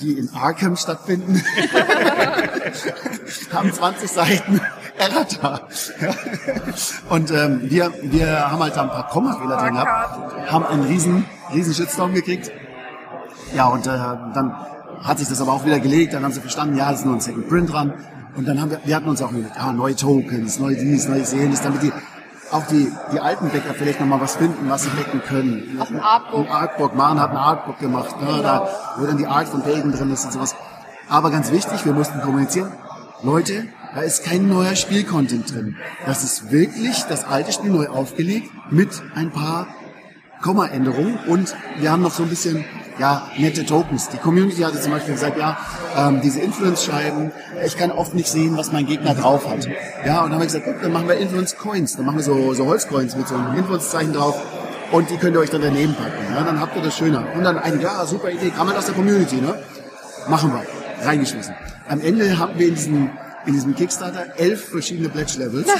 [0.00, 1.40] die in Arkham stattfinden,
[3.52, 4.60] haben 20 Seiten
[4.98, 5.60] Errata.
[7.08, 11.24] Und ähm, wir, wir haben halt da ein paar Kommafehler drin gehabt, haben einen riesen,
[11.52, 12.50] riesen Shitstorm gekriegt.
[13.54, 14.54] Ja, und äh, dann
[15.02, 17.14] hat sich das aber auch wieder gelegt, dann haben sie verstanden, ja, es ist nur
[17.14, 17.94] ein Second Print dran.
[18.36, 21.22] Und dann haben wir, wir hatten uns auch überlegt, ja, neue Tokens, neue dies, neue
[21.22, 21.92] jenes, damit die
[22.52, 25.78] auch die, die alten Bäcker vielleicht nochmal was finden, was sie becken können.
[25.80, 26.46] Auch ein Artbook.
[26.46, 29.90] Ein Artbook, Maren hat ein Artbook gemacht, ne, da, wo dann die Art von Pagan
[29.92, 30.54] drin ist und sowas.
[31.08, 32.72] Aber ganz wichtig, wir mussten kommunizieren,
[33.22, 35.76] Leute, da ist kein neuer Spielcontent drin.
[36.04, 39.66] Das ist wirklich das alte Spiel neu aufgelegt mit ein paar
[40.46, 42.64] Kommaänderungen und wir haben noch so ein bisschen
[43.00, 44.08] ja, nette Tokens.
[44.10, 45.58] Die Community hatte zum Beispiel gesagt, ja,
[45.96, 47.32] ähm, diese Influence-Scheiben,
[47.64, 49.66] ich kann oft nicht sehen, was mein Gegner drauf hat.
[50.06, 51.96] Ja, und dann haben wir gesagt, gut, dann machen wir Influence-Coins.
[51.96, 54.40] Dann machen wir so, so Holzcoins mit so einem Influence-Zeichen drauf.
[54.92, 56.32] Und die könnt ihr euch dann daneben packen.
[56.32, 57.26] Ja, dann habt ihr das schöner.
[57.34, 59.58] Und dann ein, ja, super Idee, kam halt aus der Community, ne?
[60.28, 60.62] Machen wir.
[61.04, 61.54] Reingeschmissen.
[61.88, 63.10] Am Ende haben wir in diesem,
[63.46, 65.68] in diesem Kickstarter elf verschiedene Pledge-Levels.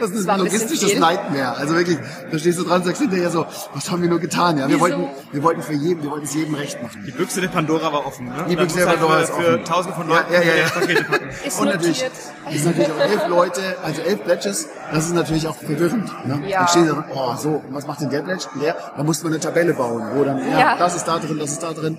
[0.00, 1.00] Das ist ein ein logistisches viel.
[1.00, 1.56] Nightmare.
[1.56, 1.98] Also wirklich,
[2.30, 4.56] da stehst du dran und sagst hinterher so, was haben wir nur getan?
[4.56, 4.80] Ja, wir Wieso?
[4.80, 7.04] wollten, wir wollten für jeden, wir wollten es jedem recht machen.
[7.06, 8.46] Die Büchse der Pandora war offen, ne?
[8.48, 9.64] Die Büchse der halt Pandora für- ist Für offen.
[9.64, 10.68] tausende von Ja, Leuten ja, ja, ja.
[10.68, 11.28] Pakete packen.
[11.44, 12.12] Ist Und natürlich, notiert.
[12.54, 16.10] ist natürlich auch elf Leute, also elf Pledges, das ist natürlich auch verwirrend.
[16.26, 16.48] Ne?
[16.48, 16.58] Ja.
[16.60, 18.44] Dann stehen da dran, oh, so, was macht denn der Pledge?
[18.62, 20.76] Der, da musste man eine Tabelle bauen, wo dann, ja, Ja.
[20.78, 21.98] das ist da drin, das ist da drin.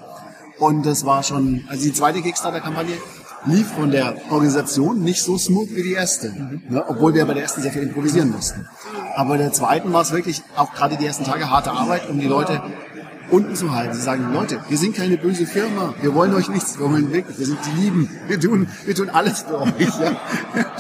[0.58, 2.94] Und das war schon, also die zweite Kickstarter-Kampagne
[3.46, 6.34] lief von der Organisation nicht so smooth wie die erste.
[6.70, 6.84] Ne?
[6.88, 8.68] Obwohl wir bei der ersten sehr viel improvisieren mussten.
[9.16, 12.20] Aber bei der zweiten war es wirklich auch gerade die ersten Tage harte Arbeit, um
[12.20, 12.62] die Leute
[13.32, 13.94] unten zu halten.
[13.94, 17.38] Sie sagen, Leute, wir sind keine böse Firma, wir wollen euch nichts, wir wollen wirklich,
[17.38, 19.72] wir sind die Lieben, wir tun, wir tun alles für euch.
[19.80, 20.12] Ja.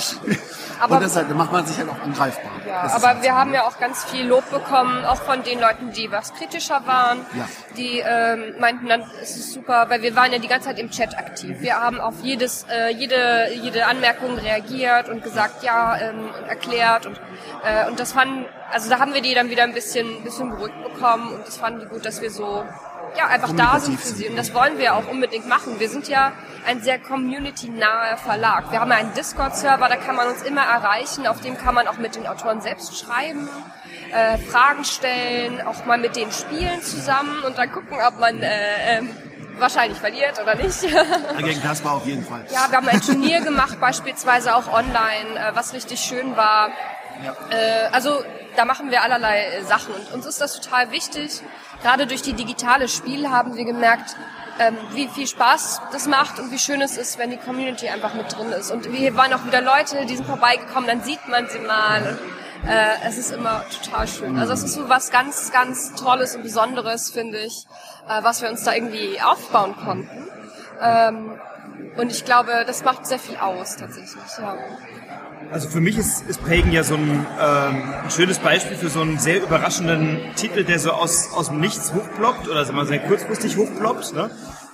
[0.81, 2.51] Aber- Und deshalb macht man sich halt auch angreifbar.
[2.65, 5.59] Ja, Das aber halt wir haben ja auch ganz viel Lob bekommen, auch von den
[5.59, 7.45] Leuten, die was kritischer waren, Ja.
[7.75, 10.89] die ähm, meinten dann, es ist super, weil wir waren ja die ganze Zeit im
[10.89, 11.57] Chat aktiv.
[11.59, 17.05] Wir haben auf jedes, äh, jede, jede Anmerkung reagiert und gesagt, ja, ähm, und erklärt
[17.05, 17.19] und
[17.65, 20.49] äh, und das fanden, also da haben wir die dann wieder ein bisschen, ein bisschen
[20.49, 22.63] beruhigt bekommen und das fanden die gut, dass wir so
[23.17, 24.27] ja, einfach da sind für sie.
[24.27, 25.79] Und das wollen wir auch unbedingt machen.
[25.79, 26.31] Wir sind ja
[26.65, 28.71] ein sehr community-naher Verlag.
[28.71, 31.27] Wir haben ja einen Discord-Server, da kann man uns immer erreichen.
[31.27, 33.49] Auf dem kann man auch mit den Autoren selbst schreiben,
[34.13, 38.97] äh, Fragen stellen, auch mal mit denen spielen zusammen und dann gucken, ob man äh,
[38.97, 39.09] ähm,
[39.57, 40.81] wahrscheinlich verliert oder nicht.
[41.37, 42.45] Gegen Kaspar auf jeden Fall.
[42.51, 46.69] Ja, wir haben ein Turnier gemacht, beispielsweise auch online, äh, was richtig schön war.
[47.49, 48.23] Äh, also
[48.55, 51.41] da machen wir allerlei äh, Sachen und uns ist das total wichtig.
[51.81, 54.15] Gerade durch die digitale Spiel haben wir gemerkt,
[54.59, 58.13] ähm, wie viel Spaß das macht und wie schön es ist, wenn die Community einfach
[58.13, 58.71] mit drin ist.
[58.71, 62.19] Und hier waren auch wieder Leute, die sind vorbeigekommen, dann sieht man sie mal.
[62.63, 64.37] Und, äh, es ist immer total schön.
[64.37, 67.65] Also es ist so was ganz, ganz Tolles und Besonderes, finde ich,
[68.07, 70.27] äh, was wir uns da irgendwie aufbauen konnten.
[70.81, 71.39] Ähm,
[71.97, 74.37] und ich glaube, das macht sehr viel aus tatsächlich.
[74.37, 74.57] Ja.
[75.51, 79.01] Also für mich ist, ist Pagan ja so ein, ähm, ein schönes Beispiel für so
[79.01, 82.87] einen sehr überraschenden Titel, der so aus, aus dem Nichts hochploppt oder sagen wir mal
[82.87, 84.13] sehr kurzfristig hochploppt.
[84.13, 84.29] Ne?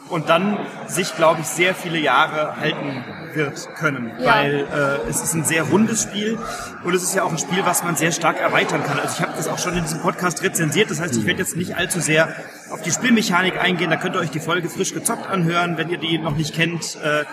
[0.09, 4.35] Und dann sich, glaube ich, sehr viele Jahre halten wird können, Ja.
[4.35, 6.37] weil äh, es ist ein sehr rundes Spiel
[6.83, 8.99] und es ist ja auch ein Spiel, was man sehr stark erweitern kann.
[8.99, 11.55] Also ich habe das auch schon in diesem Podcast rezensiert, das heißt, ich werde jetzt
[11.55, 12.29] nicht allzu sehr
[12.69, 15.97] auf die Spielmechanik eingehen, da könnt ihr euch die Folge frisch gezockt anhören, wenn ihr
[15.97, 17.23] die noch nicht kennt, äh,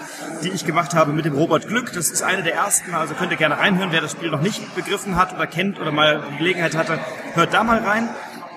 [0.43, 1.93] die ich gemacht habe mit dem Robert Glück.
[1.93, 4.75] Das ist eine der ersten, also könnt ihr gerne reinhören, wer das Spiel noch nicht
[4.75, 6.99] begriffen hat oder kennt oder mal Gelegenheit hatte,
[7.35, 8.09] hört da mal rein.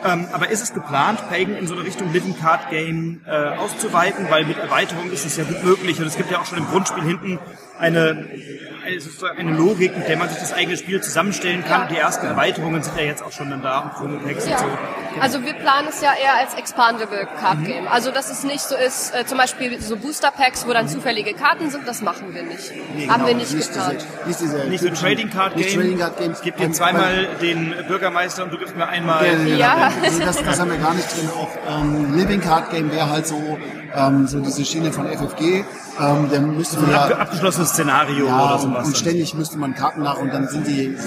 [0.04, 4.28] Ähm, aber ist es geplant, Pagan in so eine Richtung Living Card Game äh, auszuweiten?
[4.30, 6.68] Weil mit Erweiterung ist es ja gut möglich und es gibt ja auch schon im
[6.68, 7.40] Grundspiel hinten
[7.78, 8.28] eine,
[8.86, 11.82] eine, sozusagen eine Logik, mit der man sich das eigene Spiel zusammenstellen kann.
[11.82, 11.88] Ja.
[11.88, 14.54] Und die ersten Erweiterungen sind ja jetzt auch schon dann da und Chronopex Ja.
[14.58, 14.66] und so.
[15.22, 17.88] Also wir planen es ja eher als Expandable Card Game.
[17.88, 21.34] Also dass es nicht so ist, äh, zum Beispiel so Booster Packs, wo dann zufällige
[21.34, 22.72] Karten sind, das machen wir nicht.
[22.72, 24.06] Haben Genau, wir nicht, geplant.
[24.28, 25.80] Diese, nicht diese Nicht so Trading Card nicht Game.
[25.82, 26.38] Trading Card Games.
[26.40, 29.24] Ich gebe dir zweimal den Bürgermeister und du gibst mir einmal.
[29.24, 29.90] Nee, nee, nee, Ja.
[30.02, 31.30] nee, nee, das, das haben wir gar nicht drin.
[31.36, 31.50] Auch
[31.82, 33.58] ähm, Living Card Game wäre halt so,
[33.96, 35.64] ähm, so diese Schiene von FFG.
[36.00, 38.66] Ähm, der müsste man ab, ja, abgeschlossenes Szenario ja oder sowas.
[38.66, 38.96] und dann.
[38.96, 40.98] ständig müsste man Karten nach und dann sind die.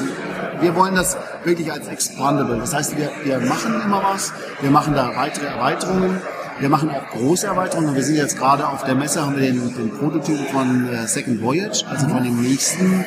[0.60, 2.56] Wir wollen das wirklich als expandable.
[2.58, 4.32] Das heißt, wir, wir machen immer was.
[4.60, 6.20] Wir machen da weitere Erweiterungen.
[6.58, 7.90] Wir machen auch große Erweiterungen.
[7.90, 11.06] Und wir sind jetzt gerade auf der Messe, haben wir den, den Prototypen von äh,
[11.06, 13.04] Second Voyage, also von dem nächsten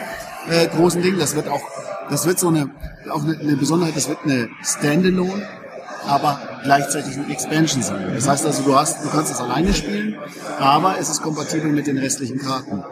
[0.50, 1.18] äh, großen Ding.
[1.18, 1.62] Das wird auch,
[2.10, 2.70] das wird so eine,
[3.10, 3.96] auch eine, eine Besonderheit.
[3.96, 5.48] Das wird eine Standalone
[6.08, 8.12] aber gleichzeitig eine Expansion sein.
[8.14, 10.18] Das heißt also, du hast, du kannst es alleine spielen,
[10.60, 12.84] aber es ist kompatibel mit den restlichen Karten.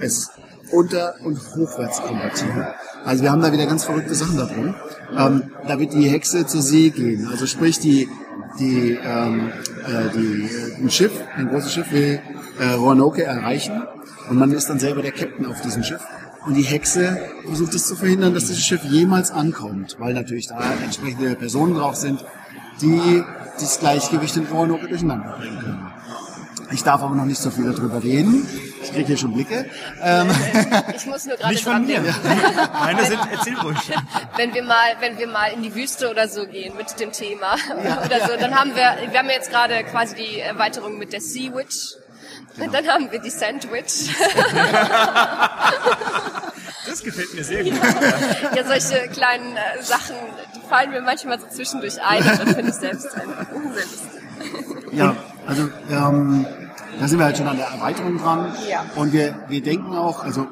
[0.00, 0.30] Es ist
[0.70, 2.66] unter- und hochwärts kompatibel.
[3.04, 4.74] Also wir haben da wieder ganz verrückte Sachen da drin.
[5.16, 7.28] Ähm, da wird die Hexe zur See gehen.
[7.30, 8.08] Also sprich, die,
[8.58, 9.52] die, ähm,
[9.86, 12.20] äh, die, äh, ein Schiff, ein großes Schiff will
[12.58, 13.82] äh, Roanoke erreichen
[14.28, 16.00] und man ist dann selber der Captain auf diesem Schiff.
[16.46, 20.60] Und die Hexe versucht es zu verhindern, dass dieses Schiff jemals ankommt, weil natürlich da
[20.82, 22.24] entsprechende Personen drauf sind,
[22.80, 23.22] die
[23.58, 25.92] das Gleichgewicht in Roanoke durcheinander bringen können.
[26.72, 28.46] Ich darf aber noch nicht so viel darüber reden.
[28.82, 29.66] Ich kriege hier schon Blicke.
[30.02, 30.28] Ähm,
[30.96, 32.00] Ich muss nur gerade Nicht von mir.
[32.72, 33.76] Meine sind, erzähl ruhig.
[34.36, 37.54] wenn wir mal, wenn wir mal in die Wüste oder so gehen mit dem Thema
[38.04, 41.52] oder so, dann haben wir, wir haben jetzt gerade quasi die Erweiterung mit der Sea
[41.54, 41.96] Witch.
[42.58, 44.10] Und dann haben wir die Sandwich.
[46.86, 47.74] Das gefällt mir sehr gut.
[48.54, 50.14] Ja, solche kleinen äh, Sachen,
[50.54, 53.46] die fallen mir manchmal so zwischendurch ein und das finde ich selbst einfach.
[54.92, 56.46] Ja, also ähm,
[56.98, 58.54] da sind wir halt schon an der Erweiterung dran.
[58.68, 58.84] Ja.
[58.94, 60.46] Und wir, wir denken auch, also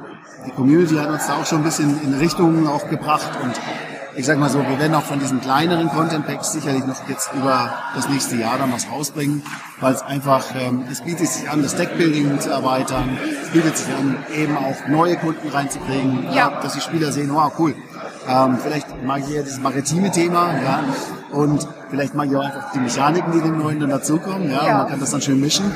[0.47, 3.55] die Community hat uns da auch schon ein bisschen in Richtungen auch gebracht und
[4.17, 7.31] ich sag mal so, wir werden auch von diesen kleineren Content Packs sicherlich noch jetzt
[7.35, 9.43] über das nächste Jahr dann was rausbringen,
[9.81, 13.89] weil es einfach, ähm, es bietet sich an, das Deckbuilding zu erweitern, es bietet sich
[13.95, 16.61] an, eben auch neue Kunden reinzukriegen, Ja.
[16.63, 17.75] dass die Spieler sehen, wow, cool,
[18.29, 20.85] ähm, vielleicht mag ich ja dieses maritime Thema, ja,
[21.33, 24.79] und vielleicht mag ich auch einfach die Mechaniken, die dem Neuen dann dazukommen, ja, Ja.
[24.79, 25.71] man kann das dann schön mischen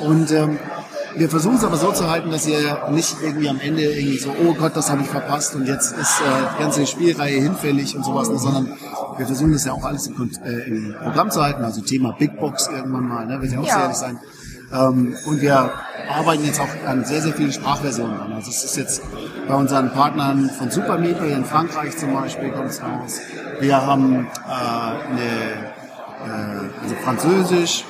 [0.00, 0.58] und ähm,
[1.16, 4.30] wir versuchen es aber so zu halten, dass ihr nicht irgendwie am Ende irgendwie so,
[4.44, 6.24] oh Gott, das habe ich verpasst und jetzt ist äh,
[6.56, 8.68] die ganze Spielreihe hinfällig und sowas, ne, sondern
[9.16, 12.38] wir versuchen das ja auch alles im, äh, im Programm zu halten, also Thema Big
[12.38, 13.72] Box irgendwann mal, ne, wird ja auch Ja.
[13.74, 14.18] sehr ehrlich sein.
[14.72, 15.70] Ähm, und wir
[16.10, 18.32] arbeiten jetzt auch an sehr, sehr vielen Sprachversionen an.
[18.32, 19.02] Also es ist jetzt
[19.46, 23.20] bei unseren Partnern von Super Meeple in Frankreich zum Beispiel kommt es raus.
[23.60, 25.30] Wir haben äh, eine,
[26.24, 27.84] äh, also Französisch,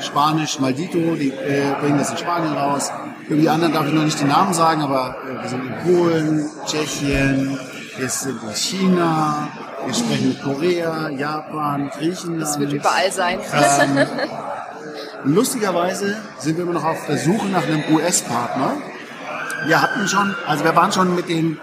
[0.00, 2.90] Spanisch, Maldito, die äh, bringen das in Spanien raus.
[3.28, 5.74] Über die anderen darf ich noch nicht die Namen sagen, aber äh, wir sind in
[5.84, 7.58] Polen, Tschechien,
[7.96, 9.48] wir sind in China,
[9.84, 12.42] wir sprechen mit Korea, Japan, Griechenland.
[12.42, 13.40] Das wird überall sein.
[15.24, 18.76] Lustigerweise sind wir immer noch auf der Suche nach einem US-Partner.
[19.66, 21.58] Wir hatten schon, also wir waren schon mit den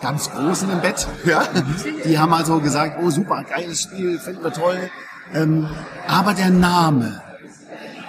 [0.00, 1.06] ganz Großen im Bett.
[1.24, 1.42] Ja?
[2.04, 4.90] Die haben also gesagt, oh super, geiles Spiel, finden wir toll.
[5.34, 5.68] Ähm,
[6.06, 7.22] aber der Name.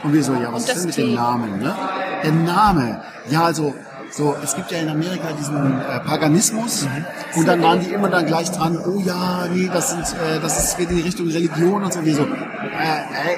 [0.03, 1.15] Und wir so, ja, was ist denn mit dem.
[1.15, 1.59] Namen?
[1.59, 1.75] Ne?
[2.23, 3.01] Der Name.
[3.29, 3.73] Ja, also
[4.11, 6.87] so, es gibt ja in Amerika diesen äh, Paganismus
[7.35, 10.63] und dann waren die immer dann gleich dran, oh ja, nee, das sind, äh, das
[10.63, 12.23] ist geht in die Richtung Religion und so wie so.
[12.23, 13.37] Äh, äh,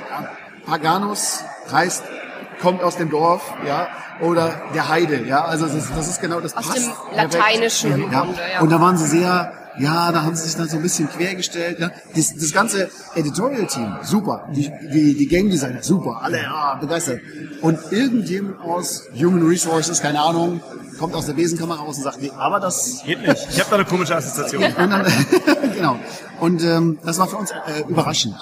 [0.66, 2.04] Paganus heißt
[2.62, 3.88] kommt aus dem Dorf, ja,
[4.22, 7.34] oder der Heide, ja, also das, das ist genau das Aus passt dem perfekt.
[7.34, 8.22] Lateinischen im ja.
[8.22, 8.62] Grunde, ja.
[8.62, 11.80] Und da waren sie sehr, ja, da haben sie sich dann so ein bisschen quergestellt.
[11.80, 11.92] Ja.
[12.16, 14.48] Das, das ganze Editorial-Team, super.
[14.54, 16.20] Die, die, die Game Designer, super.
[16.22, 17.22] Alle ja, begeistert.
[17.62, 20.62] Und irgendjemand aus Human Resources, keine Ahnung,
[21.00, 23.48] kommt aus der Besenkammer raus und sagt, nee, aber das Geht nicht.
[23.50, 24.64] Ich habe da eine komische Assoziation.
[24.64, 25.06] und dann,
[25.76, 25.98] genau.
[26.40, 28.36] Und ähm, das war für uns äh, überraschend.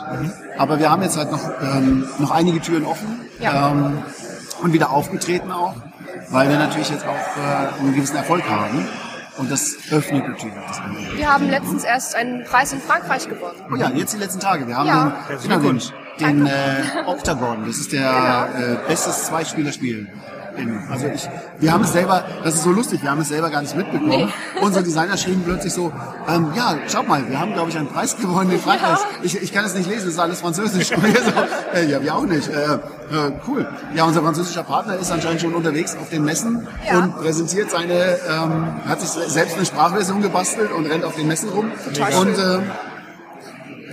[0.57, 3.71] Aber wir haben jetzt halt noch, ähm, noch einige Türen offen Ja.
[3.71, 3.99] ähm,
[4.61, 5.75] und wieder aufgetreten auch,
[6.31, 8.85] weil wir natürlich jetzt auch äh, einen gewissen Erfolg haben.
[9.39, 11.17] Und das öffnet natürlich auch das Ganze.
[11.17, 13.59] Wir haben letztens erst einen Preis in Frankreich gewonnen.
[13.71, 14.67] Oh ja, jetzt die letzten Tage.
[14.67, 15.03] Wir haben Ja.
[15.05, 15.93] den, Herzlichen genau, den, Glückwunsch.
[16.19, 17.65] den äh, Octagon.
[17.65, 18.49] Das ist der
[18.83, 20.09] äh, bestes Zweispielerspiel.
[20.57, 23.49] In, also ich, wir haben es selber, das ist so lustig, wir haben es selber
[23.49, 24.31] gar nicht mitbekommen.
[24.61, 25.91] Unsere Designer schrieben plötzlich so,
[26.27, 28.99] ähm, ja, schaut mal, wir haben, glaube ich, einen Preis gewonnen in Frankreich.
[29.23, 30.91] Ich, ich kann es nicht lesen, das ist alles Französisch.
[30.95, 31.31] Und wir so,
[31.73, 32.47] äh, ja, wir auch nicht.
[32.49, 33.67] Äh, äh, cool.
[33.95, 36.99] Ja, unser französischer Partner ist anscheinend schon unterwegs auf den Messen Ja.
[36.99, 37.93] und präsentiert seine,
[38.29, 41.71] ähm, hat sich selbst eine Sprachversion gebastelt und rennt auf den Messen rum.
[41.85, 42.63] Total und schön.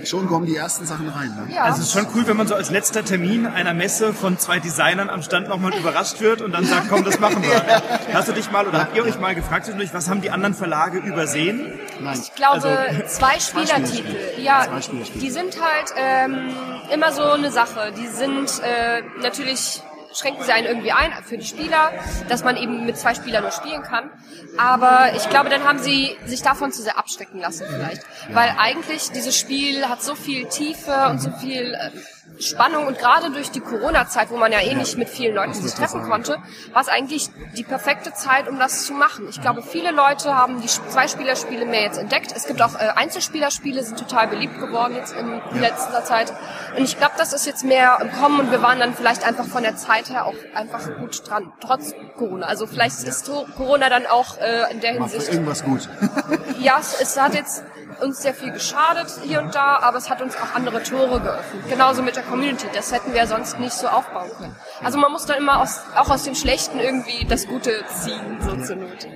[0.09, 1.29] Schon kommen die ersten Sachen rein.
[1.29, 1.53] Ne?
[1.53, 1.63] Ja.
[1.63, 4.59] Also es ist schon cool, wenn man so als letzter Termin einer Messe von zwei
[4.59, 7.61] Designern am Stand nochmal überrascht wird und dann sagt, komm, das machen wir.
[8.13, 10.99] Hast du dich mal oder habt ihr euch mal gefragt, was haben die anderen Verlage
[10.99, 11.79] übersehen?
[11.99, 12.19] Nein.
[12.21, 14.15] Ich glaube, Also- zwei Spielertitel.
[14.37, 15.19] Ja, Zwei Spielertitel.
[15.19, 16.49] die sind halt ähm,
[16.93, 17.91] immer so eine Sache.
[17.97, 19.81] Die sind äh, natürlich
[20.17, 21.91] schränken sie einen irgendwie ein für die Spieler,
[22.29, 24.09] dass man eben mit zwei Spielern nur spielen kann.
[24.57, 28.01] Aber ich glaube, dann haben sie sich davon zu sehr abschrecken lassen vielleicht.
[28.31, 31.91] Weil eigentlich dieses Spiel hat so viel Tiefe und so viel äh,
[32.39, 35.73] Spannung und gerade durch die Corona-Zeit, wo man ja eh nicht mit vielen Leuten sich
[35.73, 36.37] treffen konnte,
[36.71, 39.27] war es eigentlich die perfekte Zeit, um das zu machen.
[39.29, 42.33] Ich glaube, viele Leute haben die Zweispielerspiele mehr jetzt entdeckt.
[42.35, 46.31] Es gibt auch äh, Einzelspielerspiele, sind total beliebt geworden jetzt in letzter Zeit.
[46.77, 49.45] Und ich glaube, das ist jetzt mehr im Kommen und wir waren dann vielleicht einfach
[49.45, 52.45] von der Zeit her auch einfach gut dran, trotz Corona.
[52.45, 55.89] Also vielleicht ist Corona dann auch äh, in der War für Hinsicht irgendwas gut.
[56.59, 57.63] ja, es, es hat jetzt
[58.01, 61.69] uns sehr viel geschadet hier und da, aber es hat uns auch andere Tore geöffnet.
[61.69, 62.67] Genauso mit der Community.
[62.73, 64.55] Das hätten wir sonst nicht so aufbauen können.
[64.83, 67.71] Also man muss dann immer aus, auch aus dem Schlechten irgendwie das Gute
[68.01, 69.07] ziehen, so zur Not.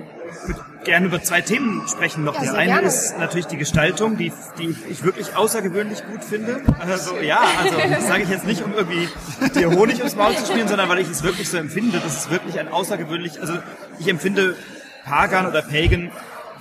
[0.42, 2.34] Ich würde gerne über zwei Themen sprechen noch.
[2.34, 2.88] Ja, das eine gerne.
[2.88, 6.62] ist natürlich die Gestaltung, die, die ich wirklich außergewöhnlich gut finde.
[6.80, 9.08] Also ja, also das sage ich jetzt nicht, um irgendwie
[9.54, 12.00] dir Honig ums Maul zu spielen, sondern weil ich es wirklich so empfinde.
[12.02, 13.54] Das ist wirklich ein außergewöhnlich, also
[13.98, 14.56] ich empfinde
[15.04, 16.10] Pagan oder Pagan.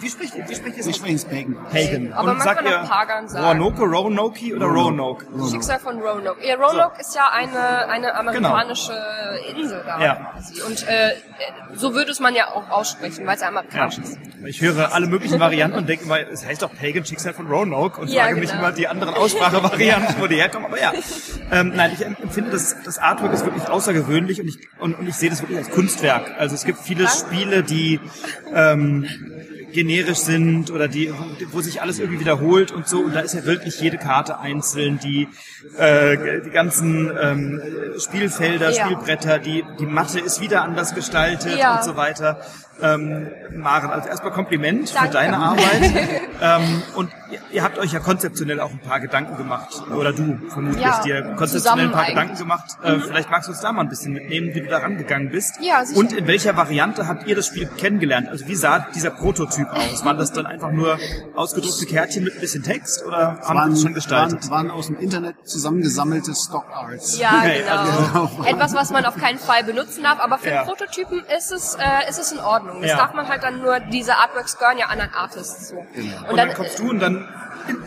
[0.01, 0.49] Wie spricht ihr?
[0.49, 0.95] Wie spricht ihr Ich es?
[0.97, 1.55] spreche es Pagan.
[1.71, 2.13] Pagan.
[2.13, 3.45] Aber Und man sagt kann auch ihr Pagan sagen.
[3.45, 5.25] Roanoke, Roanoke oder Roanoke?
[5.49, 6.45] Schicksal von Roanoke.
[6.45, 8.93] Ja, Roanoke ist ja eine, eine amerikanische
[9.55, 10.15] Insel da Ja.
[10.33, 10.61] quasi.
[10.63, 11.11] Und äh,
[11.75, 14.17] so würde es man ja auch aussprechen, weil es ja amerikanisch ist.
[14.45, 18.01] Ich höre alle möglichen Varianten und denke immer, es heißt doch Pagan Schicksal von Roanoke
[18.01, 18.63] und Ja, frage mich genau.
[18.63, 20.65] immer die anderen Aussprachevarianten, wo die herkommen.
[20.67, 20.93] Aber ja,
[21.51, 25.15] ähm, nein, ich empfinde, das, das Artwork ist wirklich außergewöhnlich und ich, und, und ich
[25.15, 26.31] sehe das wirklich als Kunstwerk.
[26.39, 27.19] Also es gibt viele Danke.
[27.19, 27.99] Spiele, die
[28.53, 29.05] ähm,
[29.73, 31.13] generisch sind oder die,
[31.51, 32.99] wo sich alles irgendwie wiederholt und so.
[32.99, 35.27] Und da ist ja wirklich jede Karte einzeln, die,
[35.77, 37.61] äh, die ganzen ähm,
[37.99, 38.85] Spielfelder, Ja.
[38.85, 41.77] Spielbretter, die, die Matte ist wieder anders gestaltet Ja.
[41.77, 42.39] und so weiter.
[42.81, 45.11] Ähm, Maren, also erstmal Kompliment für Danke.
[45.11, 45.81] deine Arbeit.
[46.41, 49.83] ähm, und ihr, ihr habt euch ja konzeptionell auch ein paar Gedanken gemacht.
[49.95, 52.65] Oder du vermutlich Ja, dir konzeptionell ein paar zusammen Gedanken gemacht.
[52.83, 55.55] Äh, vielleicht magst du uns da mal ein bisschen mitnehmen, wie du da rangegangen bist.
[55.61, 55.99] Ja, sicher.
[55.99, 58.29] Und in welcher Variante habt ihr das Spiel kennengelernt?
[58.29, 60.03] Also wie sah dieser Prototyp aus?
[60.03, 60.97] Waren das dann einfach nur
[61.35, 64.49] ausgedruckte Kärtchen mit ein bisschen Text oder haben waren, das schon gestaltet?
[64.49, 67.19] Waren, waren aus dem Internet zusammengesammelte Stock Arts.
[67.19, 68.21] Ja, Okay, genau.
[68.23, 70.63] also- Etwas, was man auf keinen Fall benutzen darf, aber für Ja.
[70.63, 72.70] Prototypen ist es, äh, ist es in Ordnung.
[72.79, 72.97] Das Ja.
[72.97, 75.85] darf man halt dann nur, diese Artworks gehören ja anderen Artists so.
[75.93, 76.29] Genau.
[76.29, 77.27] Und dann kommst du und dann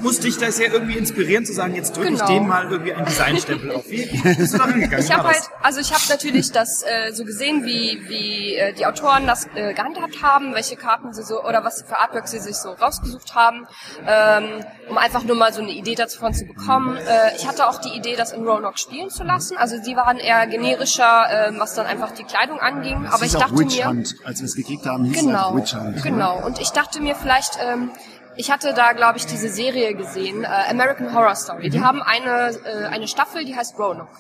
[0.00, 2.24] muss dich das ja irgendwie inspirieren, zu sagen, jetzt drücke Genau.
[2.24, 3.88] ich dem mal irgendwie einen Designstempel auf.
[3.88, 4.04] Wie
[4.36, 5.04] bist du da rangegangen?
[5.04, 5.50] Ich habe halt, das?
[5.62, 9.74] also ich habe natürlich das äh, so gesehen, wie wie äh, die Autoren das äh,
[9.74, 13.66] gehandhabt haben, welche Karten sie so oder was für Artworks sie sich so rausgesucht haben,
[14.06, 16.96] ähm, um einfach nur mal so eine Idee davon zu bekommen.
[16.96, 19.56] Äh, ich hatte auch die Idee, das in Roanoke spielen zu lassen.
[19.56, 23.06] Also die waren eher generischer, ähm, was dann einfach die Kleidung anging.
[23.06, 24.14] Aber ich dachte Witch mir, Hunt.
[24.24, 26.02] Als wir es gekriegt haben, hieß es Genau, einfach Witch Hunt.
[26.02, 26.44] genau.
[26.44, 27.90] Und ich dachte mir vielleicht, ähm,
[28.36, 31.70] ich hatte da, glaube ich, diese Serie gesehen, äh, American Horror Story.
[31.70, 34.10] Die haben eine, äh, eine Staffel, die heißt Roanoke.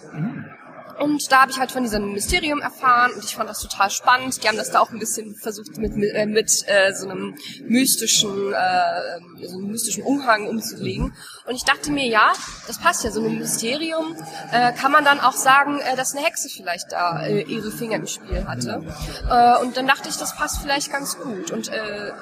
[0.98, 4.42] Und da habe ich halt von diesem Mysterium erfahren und ich fand das total spannend.
[4.42, 7.34] Die haben das da auch ein bisschen versucht mit, mit, äh, mit äh, so einem
[7.66, 11.14] mystischen, äh, so einem mystischen Umhang umzulegen.
[11.46, 12.32] Und ich dachte mir, ja,
[12.66, 14.16] das passt ja, so ein Mysterium.
[14.52, 17.96] Äh, kann man dann auch sagen, äh, dass eine Hexe vielleicht da äh, ihre Finger
[17.96, 18.82] im Spiel hatte.
[19.28, 21.50] Äh, und dann dachte ich, das passt vielleicht ganz gut.
[21.50, 22.12] Und äh,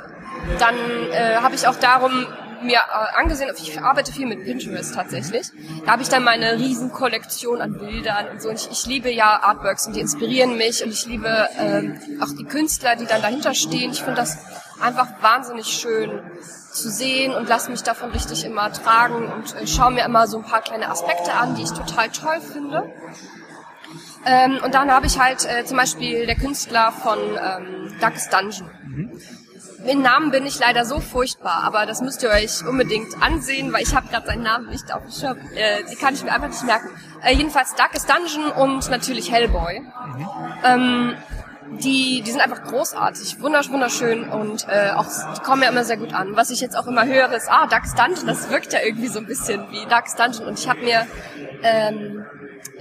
[0.58, 0.74] dann
[1.12, 2.26] äh, habe ich auch darum
[2.62, 5.48] mir äh, angesehen, ich arbeite viel mit Pinterest tatsächlich.
[5.84, 8.48] Da habe ich dann meine riesen Kollektion an Bildern und so.
[8.48, 12.30] Und ich, ich liebe ja Artworks und die inspirieren mich und ich liebe ähm, auch
[12.38, 13.92] die Künstler, die dann dahinter stehen.
[13.92, 14.38] Ich finde das
[14.80, 16.20] einfach wahnsinnig schön
[16.72, 20.38] zu sehen und lasse mich davon richtig immer tragen und äh, schaue mir immer so
[20.38, 22.92] ein paar kleine Aspekte an, die ich total toll finde.
[24.24, 28.70] Ähm, und dann habe ich halt äh, zum Beispiel der Künstler von ähm, Darkest Dungeon.
[29.86, 33.82] Den Namen bin ich leider so furchtbar, aber das müsst ihr euch unbedingt ansehen, weil
[33.82, 35.38] ich habe gerade seinen Namen nicht auf dem Schirm.
[35.54, 36.88] Äh, die kann ich mir einfach nicht merken.
[37.22, 39.82] Äh, jedenfalls Darkest Dungeon und natürlich Hellboy.
[40.64, 41.14] Ähm,
[41.78, 45.96] die, die sind einfach großartig, wundersch- wunderschön und äh, auch die kommen ja immer sehr
[45.96, 46.36] gut an.
[46.36, 49.18] Was ich jetzt auch immer höre, ist, ah, Darkest Dungeon, das wirkt ja irgendwie so
[49.18, 50.46] ein bisschen wie Darkest Dungeon.
[50.46, 51.06] Und ich habe mir
[51.62, 52.26] ähm,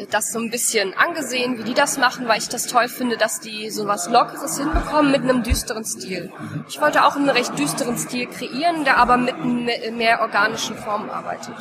[0.10, 3.40] das so ein bisschen angesehen, wie die das machen, weil ich das toll finde, dass
[3.40, 6.32] die so was Lockeres hinbekommen mit einem düsteren Stil.
[6.70, 11.10] Ich wollte auch einen recht düsteren Stil kreieren, der aber mit me- mehr organischen Formen
[11.10, 11.56] arbeitet.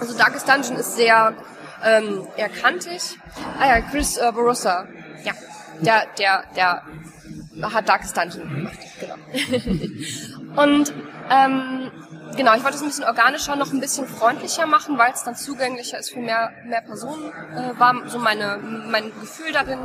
[0.00, 1.34] Also Darkest Dungeon ist sehr
[1.84, 3.18] ähm, eher kantig.
[3.58, 4.86] Ah ja, Chris äh, Barossa.
[5.24, 5.32] Ja,
[5.80, 6.82] der, der, der
[7.74, 8.78] hat Darkest Dungeon gemacht.
[9.00, 9.16] Genau.
[10.62, 10.92] Und
[11.30, 11.90] ähm,
[12.36, 15.36] genau, ich wollte es ein bisschen organischer, noch ein bisschen freundlicher machen, weil es dann
[15.36, 19.78] zugänglicher ist für mehr, mehr Personen, äh, war so meine, mein Gefühl darin.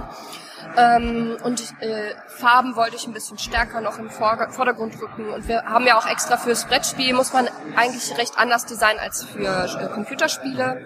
[0.75, 5.29] Ähm, und äh, Farben wollte ich ein bisschen stärker noch im Vordergrund rücken.
[5.29, 9.23] Und wir haben ja auch extra fürs Brettspiel, muss man eigentlich recht anders designen als
[9.23, 10.85] für äh, Computerspiele.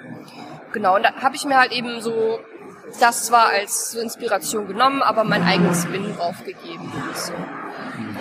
[0.72, 2.40] Genau, und da habe ich mir halt eben so
[3.00, 6.92] das zwar als Inspiration genommen, aber meinen eigenen Spin draufgegeben.
[7.16, 7.34] So.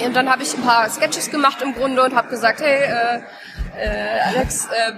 [0.05, 3.21] Und dann habe ich ein paar Sketches gemacht im Grunde und habe gesagt, hey, äh,
[3.79, 4.93] äh, Alex, äh,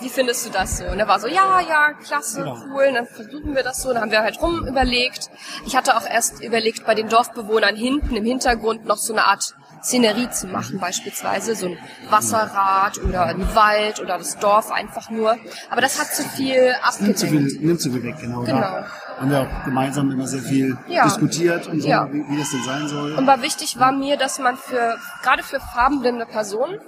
[0.00, 0.84] wie findest du das so?
[0.84, 2.86] Und er war so, ja, ja, klasse, cool.
[2.88, 3.92] Und dann versuchen wir das so.
[3.92, 5.30] Dann haben wir halt rum überlegt.
[5.66, 9.54] Ich hatte auch erst überlegt, bei den Dorfbewohnern hinten im Hintergrund noch so eine Art
[9.82, 11.78] Szenerie zu machen, beispielsweise so ein
[12.10, 15.36] Wasserrad oder ein Wald oder das Dorf einfach nur.
[15.70, 18.42] Aber das hat zu viel Nimmt zu viel, nimmt zu viel weg, genau.
[18.42, 18.60] Genau.
[18.60, 18.86] Da
[19.20, 21.04] haben wir auch gemeinsam immer sehr viel Ja.
[21.04, 22.08] diskutiert und so, Ja.
[22.10, 23.12] wie, wie das denn sein soll.
[23.12, 26.78] Und war wichtig war mir, dass man für, gerade für farbenblinde Personen,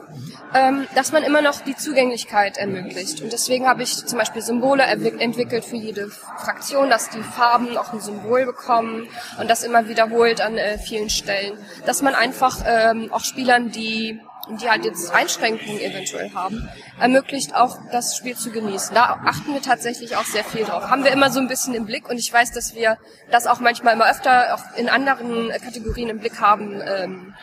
[0.54, 3.20] ähm, dass man immer noch die Zugänglichkeit ermöglicht.
[3.20, 7.92] Und deswegen habe ich zum Beispiel Symbole entwickelt für jede Fraktion, dass die Farben auch
[7.92, 9.06] ein Symbol bekommen
[9.38, 11.58] und das immer wiederholt an äh, vielen Stellen.
[11.84, 16.68] Dass man einfach ähm, auch Spielern, die die halt jetzt Einschränkungen eventuell haben,
[16.98, 18.94] ermöglicht auch das Spiel zu genießen.
[18.94, 20.90] Da achten wir tatsächlich auch sehr viel drauf.
[20.90, 22.98] Haben wir immer so ein bisschen im Blick und ich weiß, dass wir
[23.30, 27.34] das auch manchmal immer öfter auch in anderen äh, Kategorien im Blick haben ähm,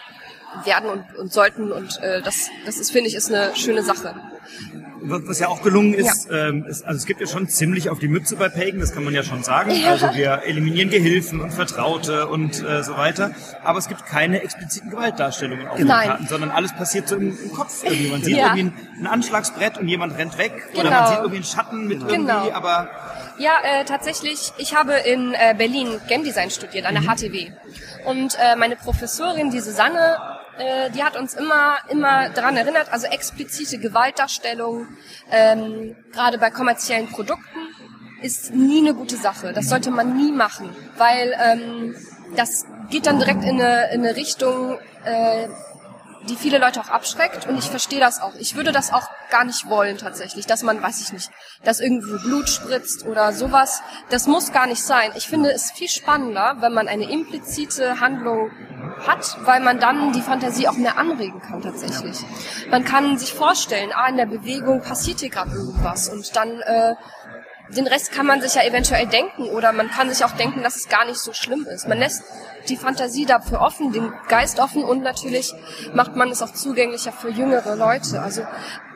[0.65, 4.15] werden und, und sollten und äh, das, das ist, finde ich, ist eine schöne Sache.
[5.01, 8.07] Was ja auch gelungen ist, ähm, ist, also es gibt ja schon ziemlich auf die
[8.07, 9.71] Mütze bei Pagan, das kann man ja schon sagen.
[9.71, 9.91] Ja.
[9.91, 13.31] Also wir eliminieren Gehilfen und Vertraute und äh, so weiter.
[13.63, 16.07] Aber es gibt keine expliziten Gewaltdarstellungen auf den Nein.
[16.07, 18.09] Karten, sondern alles passiert so im, im Kopf irgendwie.
[18.11, 18.55] Man sieht Ja.
[18.55, 20.95] irgendwie ein, ein Anschlagsbrett und jemand rennt weg oder Genau.
[20.99, 22.51] man sieht irgendwie einen Schatten mit irgendwie, Genau.
[22.51, 22.89] aber
[23.37, 27.51] Ja, äh, tatsächlich, ich habe in äh, Berlin Game Design studiert, an der HTW.
[28.05, 30.17] Und äh, meine Professorin, die Susanne,
[30.59, 34.87] äh, die hat uns immer, immer daran erinnert, also explizite Gewaltdarstellung,
[35.31, 37.59] ähm, gerade bei kommerziellen Produkten,
[38.21, 39.53] ist nie eine gute Sache.
[39.53, 41.95] Das sollte man nie machen, weil ähm,
[42.35, 45.47] das geht dann direkt in eine, in eine Richtung, äh,
[46.27, 48.33] die viele Leute auch abschreckt und ich verstehe das auch.
[48.35, 51.31] Ich würde das auch gar nicht wollen tatsächlich, dass man, weiß ich nicht,
[51.63, 53.81] dass irgendwo Blut spritzt oder sowas.
[54.09, 55.11] Das muss gar nicht sein.
[55.15, 58.51] Ich finde es viel spannender, wenn man eine implizite Handlung
[59.07, 62.17] hat, weil man dann die Fantasie auch mehr anregen kann tatsächlich.
[62.69, 66.95] Man kann sich vorstellen, ah, in der Bewegung passiert hier gerade irgendwas und dann äh,
[67.75, 70.75] den Rest kann man sich ja eventuell denken oder man kann sich auch denken, dass
[70.75, 71.87] es gar nicht so schlimm ist.
[71.87, 72.23] Man lässt
[72.67, 75.53] die Fantasie dafür offen, den Geist offen und natürlich
[75.93, 78.21] macht man es auch zugänglicher für jüngere Leute.
[78.21, 78.43] Also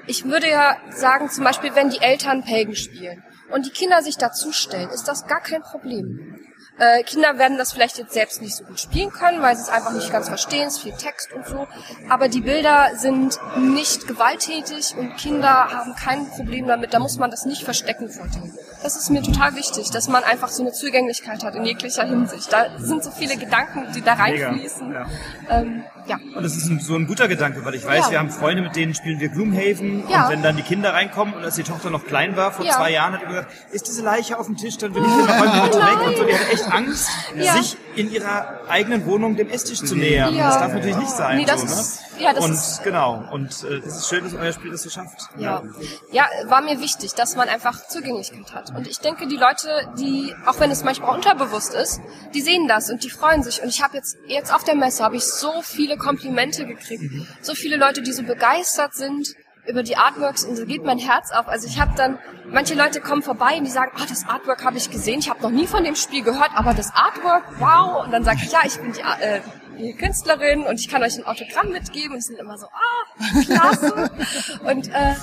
[0.05, 4.17] ich würde ja sagen, zum Beispiel, wenn die Eltern Pagan spielen und die Kinder sich
[4.17, 6.39] dazustellen, ist das gar kein Problem.
[6.79, 9.69] Äh, Kinder werden das vielleicht jetzt selbst nicht so gut spielen können, weil sie es
[9.69, 11.67] einfach nicht ganz verstehen, es ist viel Text und so.
[12.09, 16.93] Aber die Bilder sind nicht gewalttätig und Kinder haben kein Problem damit.
[16.93, 18.57] Da muss man das nicht verstecken vor denen.
[18.81, 22.51] Das ist mir total wichtig, dass man einfach so eine Zugänglichkeit hat in jeglicher Hinsicht.
[22.51, 24.87] Da sind so viele Gedanken, die da reinfließen.
[24.87, 25.05] Mega,
[25.49, 26.17] Ähm, ja.
[26.35, 28.11] Und das ist ein, so ein guter Gedanke, weil ich weiß, Ja.
[28.11, 30.25] wir haben Freunde, mit denen spielen wir Gloomhaven Ja.
[30.25, 32.73] und wenn dann die Kinder reinkommen und als die Tochter noch klein war, vor Ja.
[32.73, 35.51] zwei Jahren, hat die gesagt, ist diese Leiche auf dem Tisch, dann will ich räumen
[35.55, 36.23] die bitte weg und so.
[36.25, 40.35] Die hatte echt Angst, sich in ihrer eigenen Wohnung dem Esstisch zu nähern.
[40.35, 40.47] Ja.
[40.49, 41.37] Das darf natürlich nicht sein.
[41.37, 41.71] Nee, das so, ne?
[41.73, 43.23] ist- ja, das und ist- genau.
[43.31, 45.19] Und äh, es ist schön, dass euer Spiel das so schafft.
[45.37, 45.63] Ja.
[46.11, 48.69] ja, war mir wichtig, dass man einfach Zugänglichkeit hat.
[48.75, 52.01] Und ich denke, die Leute, die, auch wenn es manchmal unterbewusst ist,
[52.33, 53.61] die sehen das und die freuen sich.
[53.63, 57.03] Und ich habe jetzt, jetzt auf der Messe habe ich so viele Komplimente gekriegt.
[57.41, 59.35] So viele Leute, die so begeistert sind
[59.65, 61.47] über die Artworks und so geht mein Herz auf.
[61.47, 64.77] Also ich habe dann, manche Leute kommen vorbei und die sagen, ah, das Artwork habe
[64.77, 68.05] ich gesehen, ich habe noch nie von dem Spiel gehört, aber das Artwork, wow.
[68.05, 69.41] Und dann sage ich, ja, ich bin die, äh,
[69.77, 72.11] die Künstlerin und ich kann euch ein Autogramm mitgeben.
[72.11, 74.11] Und die sind immer so, ah, klasse.
[74.65, 75.15] und äh,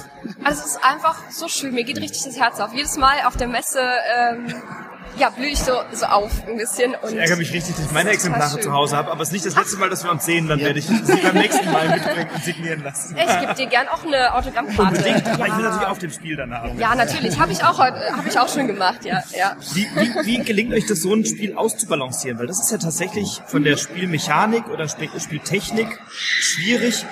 [0.43, 1.75] also es ist einfach so schön.
[1.75, 2.73] Mir geht richtig das Herz auf.
[2.73, 4.55] Jedes Mal auf der Messe ähm,
[5.19, 6.95] ja, blühe ich so, so auf ein bisschen.
[7.03, 9.33] Und Ich ärgere mich richtig, dass ich meine Exemplare zu Hause habe, aber es ist
[9.33, 11.89] nicht das letzte Mal, dass wir uns sehen, dann werde ich sie beim nächsten Mal
[11.89, 13.17] mitbringen und signieren lassen.
[13.17, 14.83] Ich gebe dir gern auch eine Autogrammkarte.
[14.83, 15.71] Unbedingt, aber ich will Ja.
[15.71, 16.65] natürlich auf dem Spiel danach.
[16.77, 17.39] Ja, natürlich.
[17.39, 19.23] Habe ich auch heute, habe ich auch schon gemacht, ja.
[19.37, 19.57] ja.
[19.75, 22.39] Wie, wie, wie gelingt euch das, so ein Spiel auszubalancieren?
[22.39, 27.05] Weil das ist ja tatsächlich von der Spielmechanik oder Spiel- Spieltechnik schwierig,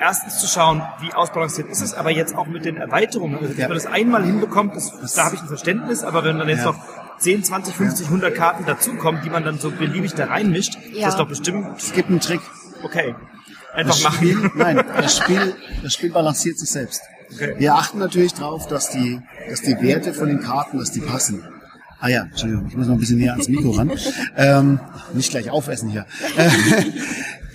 [0.00, 3.36] erstens zu schauen, wie ausbalanciert ist es, aber jetzt auch mit den Erweiterungen.
[3.36, 3.68] Also, dass Ja.
[3.68, 6.72] man das einmal hinbekommt, das, da habe ich ein Verständnis, aber wenn dann jetzt Ja.
[6.72, 6.76] noch
[7.18, 11.06] 10, 20, 50, 100 Karten dazukommen, die man dann so beliebig da reinmischt, Ja.
[11.06, 12.40] das ist doch bestimmt Es gibt einen Trick.
[12.82, 13.14] okay.
[13.74, 14.16] Einfach Das machen.
[14.18, 17.02] Spiel, nein, das Spiel, das Spiel balanciert sich selbst.
[17.32, 17.54] Okay.
[17.58, 21.42] Wir achten natürlich darauf, dass die, dass die Werte von den Karten, dass die passen.
[21.98, 23.90] Ah ja, Entschuldigung, ich muss noch ein bisschen näher ans Mikro ran.
[24.36, 24.78] Ähm,
[25.14, 26.06] nicht gleich aufessen hier.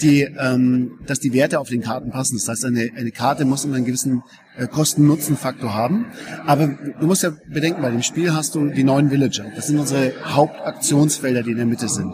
[0.02, 2.38] Die, ähm, dass die Werte auf den Karten passen.
[2.38, 4.24] Das heißt, eine, eine Karte muss immer einen gewissen
[4.58, 6.06] äh, Kosten-Nutzen-Faktor haben.
[6.45, 9.45] Aber du musst ja bedenken, bei dem Spiel hast du die neuen Villager.
[9.56, 12.14] Das sind unsere Hauptaktionsfelder, die in der Mitte sind.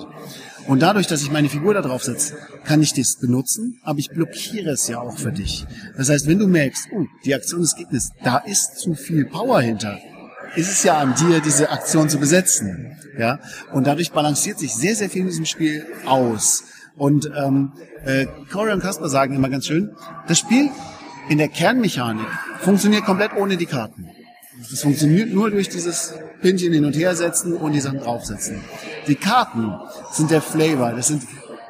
[0.68, 4.10] Und dadurch, dass ich meine Figur da drauf setze, kann ich das benutzen, aber ich
[4.10, 5.66] blockiere es ja auch für dich.
[5.96, 9.62] Das heißt, wenn du merkst, oh, die Aktion des Gegners, da ist zu viel Power
[9.62, 10.00] hinter,
[10.56, 12.98] ist es ja an dir, diese Aktion zu besetzen.
[13.18, 13.40] Ja?
[13.74, 16.64] Und dadurch balanciert sich sehr, sehr viel in diesem Spiel aus.
[16.98, 17.74] Und ähm,
[18.06, 19.92] äh, Corey und Kasper sagen immer ganz schön,
[20.28, 20.70] das Spiel
[21.30, 22.28] in der Kernmechanik
[22.60, 24.10] funktioniert komplett ohne die Karten.
[24.70, 28.62] Das funktioniert nur durch dieses Pinchen hin und her setzen und die Sachen draufsetzen.
[29.08, 29.74] Die Karten
[30.12, 30.94] sind der Flavor.
[30.94, 31.24] Das sind,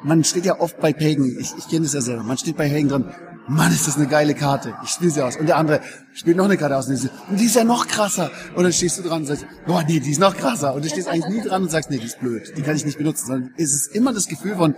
[0.03, 2.69] man steht ja oft bei Pagan, ich, ich kenne das ja selber, man steht bei
[2.69, 3.15] Pagan dran,
[3.47, 4.73] Mann, ist das eine geile Karte.
[4.83, 5.35] Ich spiele sie aus.
[5.37, 5.79] Und der andere
[6.13, 6.87] spielt noch eine Karte aus.
[6.87, 8.31] Und die, so, und die ist ja noch krasser.
[8.55, 10.73] Und dann stehst du dran und sagst, boah, nee, die ist noch krasser.
[10.73, 12.53] Und du stehst eigentlich nie dran und sagst, nee, die ist blöd.
[12.57, 13.27] Die kann ich nicht benutzen.
[13.27, 14.73] Sondern es ist immer das Gefühl von,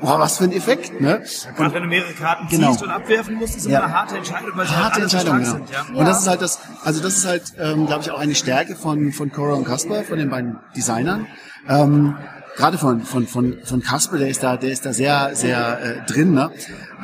[0.00, 1.22] boah, was für ein Effekt, ne?
[1.56, 2.70] Gerade wenn du mehrere Karten Genau.
[2.70, 3.78] ziehst und abwerfen musst, ist Ja.
[3.78, 5.66] immer eine harte Entscheidung, weil sie harte halt Entscheidung, stark genau.
[5.66, 5.70] sind.
[5.94, 5.98] Ja.
[6.00, 8.76] Und das ist halt das, also das ist halt, ähm, glaube ich, auch eine Stärke
[8.76, 11.26] von von Cora und Kasper, von den beiden Designern.
[11.68, 12.16] Ähm,
[12.56, 16.06] Gerade von von von von Kasper, der ist da, der ist da sehr sehr äh,
[16.06, 16.34] drin.
[16.34, 16.50] Ne?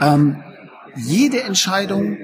[0.01, 0.43] Ähm,
[0.99, 2.19] jede Entscheidung,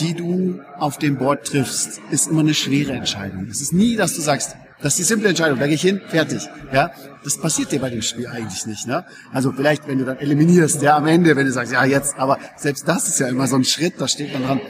[0.00, 3.48] die du auf dem Board triffst, ist immer eine schwere Entscheidung.
[3.50, 6.00] Es ist nie, dass du sagst, das ist die simple Entscheidung, da gehe ich hin,
[6.06, 6.48] fertig.
[6.72, 6.92] Ja,
[7.24, 8.86] das passiert dir bei dem Spiel eigentlich nicht.
[8.86, 9.04] Ne?
[9.32, 12.38] Also vielleicht, wenn du dann eliminierst, ja, am Ende, wenn du sagst, ja, jetzt, aber
[12.56, 14.60] selbst das ist ja immer so ein Schritt, da steht man dran.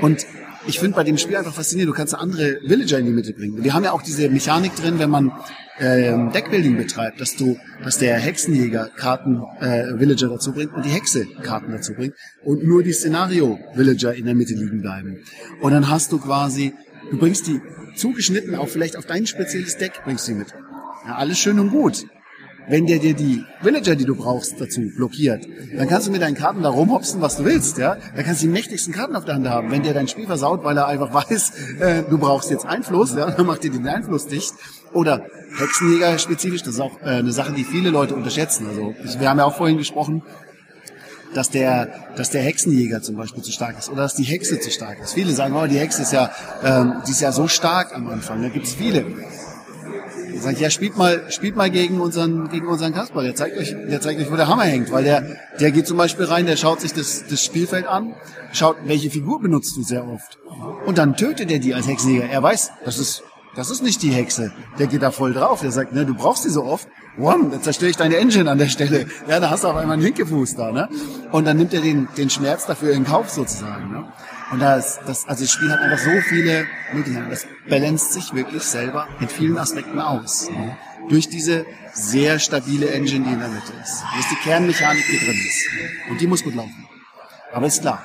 [0.00, 0.24] Und
[0.66, 3.62] ich finde bei dem Spiel einfach faszinierend, du kannst andere Villager in die Mitte bringen.
[3.62, 5.32] Wir haben ja auch diese Mechanik drin, wenn man
[5.78, 10.90] ähm, Deckbuilding betreibt, dass du, dass der Hexenjäger Karten äh, Villager dazu bringt und die
[10.90, 15.24] Hexe Karten dazu bringt und nur die Szenario Villager in der Mitte liegen bleiben.
[15.60, 16.74] Und dann hast du quasi,
[17.10, 17.60] du bringst die
[17.96, 20.48] zugeschnitten auf vielleicht auf dein spezielles Deck bringst du die mit.
[21.06, 22.04] Ja, alles schön und gut.
[22.70, 25.46] Wenn der dir die Villager, die du brauchst, dazu blockiert,
[25.76, 27.96] dann kannst du mit deinen Karten da rumhopsen, was du willst, ja.
[28.14, 29.70] Dann kannst du die mächtigsten Karten auf der Hand haben.
[29.70, 33.30] Wenn der dein Spiel versaut, weil er einfach weiß, äh, du brauchst jetzt Einfluss, ja,
[33.30, 34.54] dann macht dir den Einfluss dicht.
[34.92, 35.26] Oder
[35.58, 38.66] Hexenjäger spezifisch, das ist auch äh, eine Sache, die viele Leute unterschätzen.
[38.68, 40.22] Also wir haben ja auch vorhin gesprochen,
[41.34, 44.70] dass der, dass der Hexenjäger zum Beispiel zu stark ist oder dass die Hexe zu
[44.70, 45.14] stark ist.
[45.14, 46.30] Viele sagen, oh, die Hexe ist ja,
[46.64, 48.42] ähm, die ist ja so stark am Anfang.
[48.42, 49.04] Da gibt's viele.
[50.34, 53.22] Da sag ich, ja, spielt mal, spielt mal gegen unseren, gegen unseren Kasper.
[53.22, 55.96] Der zeigt euch, der zeigt euch, wo der Hammer hängt, weil der, der geht zum
[55.96, 58.14] Beispiel rein, der schaut sich das, das Spielfeld an,
[58.52, 60.38] schaut, welche Figur benutzt du sehr oft.
[60.86, 62.28] Und dann tötet er die als Hexenjäger.
[62.28, 63.22] Er weiß, das ist,
[63.56, 64.52] das ist nicht die Hexe.
[64.78, 65.60] Der geht da voll drauf.
[65.60, 66.88] Der sagt, ne, du brauchst die so oft.
[67.16, 69.06] Wham, dann zerstöre ich deine Engine an der Stelle.
[69.28, 70.88] Ja, da hast du auf einmal einen Hinkefuß da, ne?
[71.32, 74.12] Und dann nimmt er den, den Schmerz dafür in Kauf sozusagen, ne?
[74.50, 77.30] Und das, das, also das Spiel hat einfach so viele Möglichkeiten.
[77.30, 80.50] Das balanciert sich wirklich selber in vielen Aspekten aus.
[80.50, 80.76] Ne?
[81.08, 84.02] Durch diese sehr stabile Engine, die in der Mitte ist.
[84.12, 86.10] Wo ist die Kernmechanik, die drin ist.
[86.10, 86.86] Und die muss gut laufen.
[87.52, 88.04] Aber ist klar,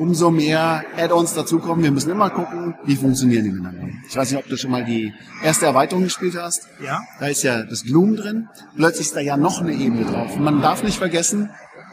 [0.00, 1.84] umso mehr Add-ons dazukommen.
[1.84, 3.88] Wir müssen immer gucken, wie funktionieren die miteinander.
[4.08, 6.68] Ich weiß nicht, ob du schon mal die erste Erweiterung gespielt hast.
[6.82, 7.02] Ja.
[7.20, 8.48] Da ist ja das Gloom drin.
[8.76, 10.36] Plötzlich ist da ja noch eine Ebene drauf.
[10.36, 11.50] Und man darf nicht vergessen,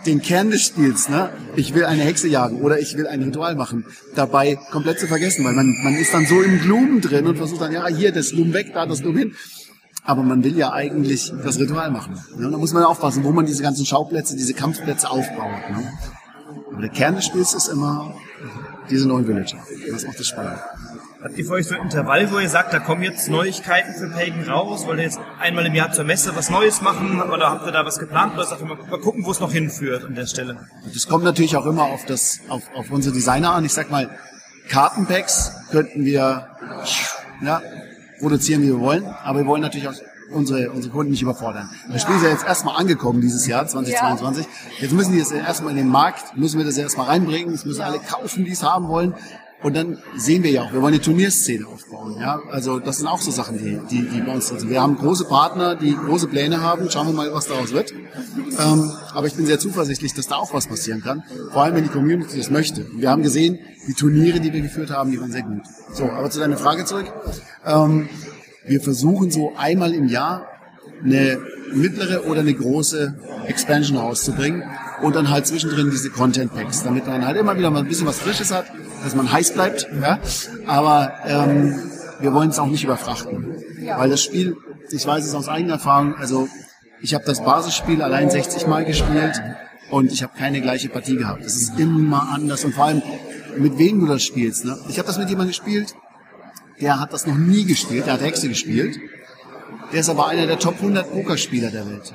[0.07, 1.29] den Kern des Spiels, ne?
[1.55, 3.85] Ich will eine Hexe jagen oder ich will ein Ritual machen,
[4.15, 7.61] dabei komplett zu vergessen, weil man, man ist dann so im Gloom drin und versucht
[7.61, 9.35] dann, ja, hier das Gloom weg, da das Gloom hin.
[10.03, 12.17] Aber man will ja eigentlich das Ritual machen.
[12.37, 12.49] Ne?
[12.49, 15.69] Da muss man aufpassen, wo man diese ganzen Schauplätze, diese Kampfplätze aufbaut.
[15.69, 15.91] Ne?
[16.71, 18.15] Aber der Kern des Spiels ist immer
[18.89, 19.57] diese neuen Villager.
[19.91, 20.59] Das macht das spannend.
[21.23, 24.07] Habt ihr für euch so ein Intervall, wo ihr sagt, da kommen jetzt Neuigkeiten für
[24.07, 24.85] Pagan raus?
[24.85, 27.19] Wollt ihr jetzt einmal im Jahr zur Messe was Neues machen?
[27.21, 28.35] Oder habt ihr da was geplant?
[28.35, 30.57] Oder sagt ihr mal, mal gucken, wo es noch hinführt an der Stelle?
[30.93, 33.65] Das kommt natürlich auch immer auf das, auf, auf unsere Designer an.
[33.65, 34.11] Ich sag mal,
[34.69, 36.49] Kartenpacks könnten wir,
[37.41, 37.61] ja,
[38.19, 39.05] produzieren, wie wir wollen.
[39.23, 39.95] Aber wir wollen natürlich auch
[40.31, 41.67] unsere, unsere Kunden nicht überfordern.
[41.91, 44.45] Das Spiel ist ja jetzt erstmal angekommen dieses Jahr, 2022.
[44.79, 47.81] Jetzt müssen die das erstmal in den Markt, müssen wir das erstmal reinbringen, das müssen
[47.81, 49.15] alle kaufen, die es haben wollen.
[49.63, 52.17] Und dann sehen wir ja auch, wir wollen eine Turnierszene aufbauen.
[52.19, 52.39] Ja?
[52.51, 54.69] Also das sind auch so Sachen, die, die, die bei uns sind.
[54.69, 56.91] Wir haben große Partner, die große Pläne haben.
[56.91, 57.91] Schauen wir mal, was daraus wird.
[57.91, 61.23] Ähm, aber ich bin sehr zuversichtlich, dass da auch was passieren kann.
[61.51, 62.85] Vor allem, wenn die Community das möchte.
[62.95, 65.63] Wir haben gesehen, die Turniere, die wir geführt haben, die waren sehr gut.
[65.91, 67.11] So, aber zu deiner Frage zurück.
[67.65, 68.09] Ähm,
[68.67, 70.47] wir versuchen so einmal im Jahr
[71.03, 71.39] eine
[71.73, 74.63] mittlere oder eine große Expansion rauszubringen
[75.01, 78.07] und dann halt zwischendrin diese Content Packs, damit man halt immer wieder mal ein bisschen
[78.07, 78.65] was Frisches hat,
[79.03, 79.87] dass man heiß bleibt.
[80.01, 80.19] Ja?
[80.65, 81.79] Aber ähm,
[82.19, 83.55] wir wollen es auch nicht überfrachten,
[83.97, 84.57] weil das Spiel,
[84.89, 86.47] ich weiß es aus eigener Erfahrung, also
[87.01, 89.41] ich habe das Basisspiel allein 60 Mal gespielt
[89.91, 91.45] und ich habe keine gleiche Partie gehabt.
[91.45, 93.01] Es ist immer anders und vor allem
[93.57, 94.65] mit wem du das spielst.
[94.65, 94.77] Ne?
[94.89, 95.95] Ich habe das mit jemandem gespielt,
[96.81, 98.99] der hat das noch nie gespielt, der hat Hexe gespielt.
[99.91, 102.13] Der ist aber einer der Top 100 Pokerspieler der Welt.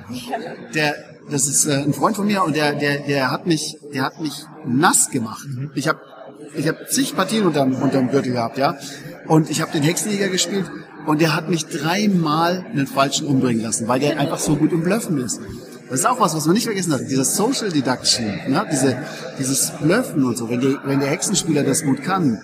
[0.74, 0.94] Der,
[1.32, 4.20] das ist äh, ein Freund von mir und der, der, der hat mich, der hat
[4.20, 5.46] mich nass gemacht.
[5.74, 6.00] Ich habe,
[6.54, 8.76] ich habe zig Partien unterm, unterm Gürtel gehabt, ja.
[9.26, 10.70] Und ich habe den Hexenjäger gespielt
[11.06, 14.82] und der hat mich dreimal einen falschen umbringen lassen, weil der einfach so gut im
[14.82, 15.40] Blöffen ist.
[15.88, 17.02] Das ist auch was, was man nicht vergessen hat.
[17.08, 18.66] Dieses Social Deduction, ne?
[18.70, 18.96] Diese,
[19.38, 20.48] dieses Blöffen und so.
[20.48, 22.40] Wenn, die, wenn der Hexenspieler das gut kann,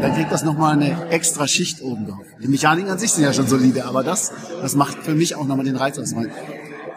[0.00, 2.24] dann kriegt das nochmal eine extra Schicht oben drauf.
[2.42, 4.32] Die Mechaniken an sich sind ja schon solide, aber das,
[4.62, 6.14] das macht für mich auch nochmal den Reiz aus.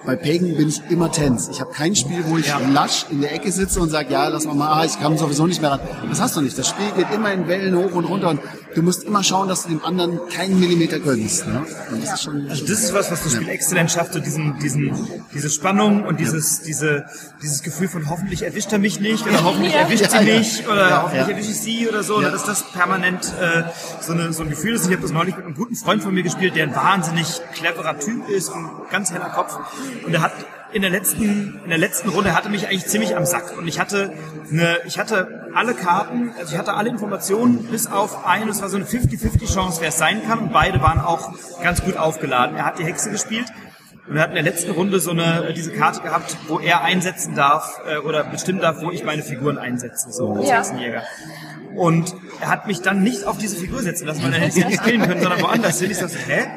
[0.05, 1.49] Bei Pagan bin ich immer tens.
[1.49, 4.45] Ich habe kein Spiel, wo ich lasch in der Ecke sitze und sage, ja, lass
[4.45, 5.79] mal mal, ah, ich kann sowieso nicht mehr ran.
[6.09, 6.57] Das hast du nicht.
[6.57, 8.39] Das Spiel geht immer in Wellen hoch und runter und
[8.75, 11.47] du musst immer schauen, dass du dem anderen keinen Millimeter gönnst.
[11.47, 11.65] Ne?
[11.91, 14.57] Und das ist schon, Also das ist was, was das Spiel exzellent schafft, so diesen,
[14.59, 14.95] diesen,
[15.33, 17.05] diese Spannung und dieses, diese,
[17.41, 19.79] dieses Gefühl von hoffentlich erwischt er mich nicht oder hoffentlich Ja.
[19.81, 20.39] erwischt sie Ja, ja.
[20.39, 21.33] mich oder Ja, hoffentlich ja.
[21.33, 22.29] erwische ich sie oder so, Ja.
[22.29, 23.63] dass das permanent äh,
[24.01, 24.85] so, eine, so ein Gefühl ist.
[24.85, 27.97] Ich habe das neulich mit einem guten Freund von mir gespielt, der ein wahnsinnig cleverer
[27.99, 29.57] Typ ist und ganz heller Kopf
[30.05, 30.33] und er hat
[30.71, 33.57] in der letzten in der letzten Runde hatte mich eigentlich ziemlich am Sack.
[33.57, 34.13] Und ich hatte
[34.51, 38.51] eine ich hatte alle Karten also ich hatte alle Informationen bis auf eine.
[38.51, 40.39] Es war so eine 50-50 Chance wer es sein kann.
[40.39, 42.55] Und beide waren auch ganz gut aufgeladen.
[42.55, 43.47] Er hat die Hexe gespielt.
[44.07, 47.35] Und er hat in der letzten Runde so eine diese Karte gehabt, wo er einsetzen
[47.35, 50.57] darf äh, oder bestimmen darf, wo ich meine Figuren einsetze, so als Ja.
[50.57, 51.03] Hexenjäger.
[51.75, 54.65] Und er hat mich dann nicht auf diese Figur setzen lassen, weil er hätte sie
[54.65, 55.91] nicht killen können, sondern woanders hin.
[55.91, 56.47] Ich so, hä?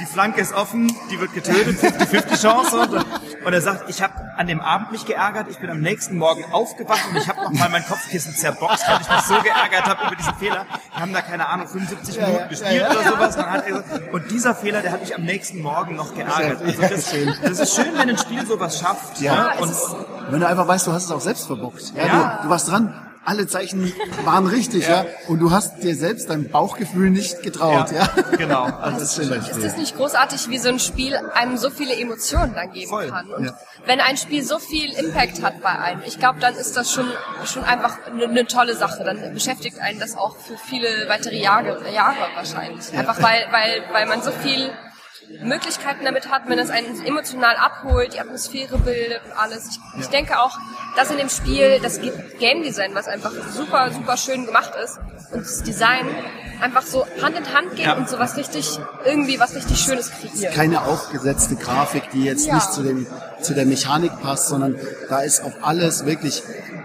[0.00, 2.76] Die Flanke ist offen, die wird getötet, 50-50 Chance.
[2.78, 6.16] Und, und er sagt, ich habe an dem Abend mich geärgert, ich bin am nächsten
[6.16, 9.84] Morgen aufgewacht und ich habe noch mal mein Kopfkissen zerboxt, weil ich mich so geärgert
[9.84, 10.66] habe über diesen Fehler.
[10.92, 13.36] Wir haben da, keine Ahnung, 75 Minuten gespielt oder sowas.
[13.36, 16.14] Und, dann hat er gesagt, und dieser Fehler, der hat mich am nächsten Morgen noch
[16.14, 16.62] geärgert.
[16.62, 19.20] Also das, das ist schön, wenn ein Spiel sowas schafft.
[19.20, 19.54] Ja.
[19.54, 19.60] ne?
[19.60, 19.74] Und
[20.30, 21.92] Wenn du einfach weißt, du hast es auch selbst verbockt.
[21.96, 22.36] Ja, Ja.
[22.38, 23.92] Du, du warst dran alle Zeichen
[24.24, 25.04] waren richtig, ja.
[25.28, 28.08] Und du hast dir selbst dein Bauchgefühl nicht getraut, ja.
[28.36, 28.64] Genau.
[28.64, 31.70] Also das ist schön, das Ist das nicht großartig, wie so ein Spiel einem so
[31.70, 33.28] viele Emotionen dann geben Voll, kann?
[33.28, 33.58] Und ja.
[33.86, 37.06] wenn ein Spiel so viel Impact hat bei einem, ich glaube, dann ist das schon,
[37.44, 39.04] schon einfach eine, eine tolle Sache.
[39.04, 42.92] Dann beschäftigt einen das auch für viele weitere Jahre, Jahre wahrscheinlich.
[42.92, 44.70] Einfach weil, weil, weil man so viel
[45.42, 49.68] Möglichkeiten damit hat, wenn es einen emotional abholt, die Atmosphäre bildet und alles.
[49.68, 50.56] Ich, ich denke auch,
[50.96, 52.00] dass in dem Spiel das
[52.38, 54.98] Game Design, was einfach super, super schön gemacht ist,
[55.32, 56.06] und das Design
[56.60, 57.94] einfach so Hand in Hand geht Ja.
[57.94, 60.54] und so was richtig, irgendwie was richtig Schönes kreiert.
[60.54, 62.54] keine aufgesetzte Grafik, die jetzt Ja.
[62.56, 63.06] nicht zu, dem,
[63.40, 64.76] zu der Mechanik passt, sondern
[65.08, 66.42] da ist auf alles wirklich,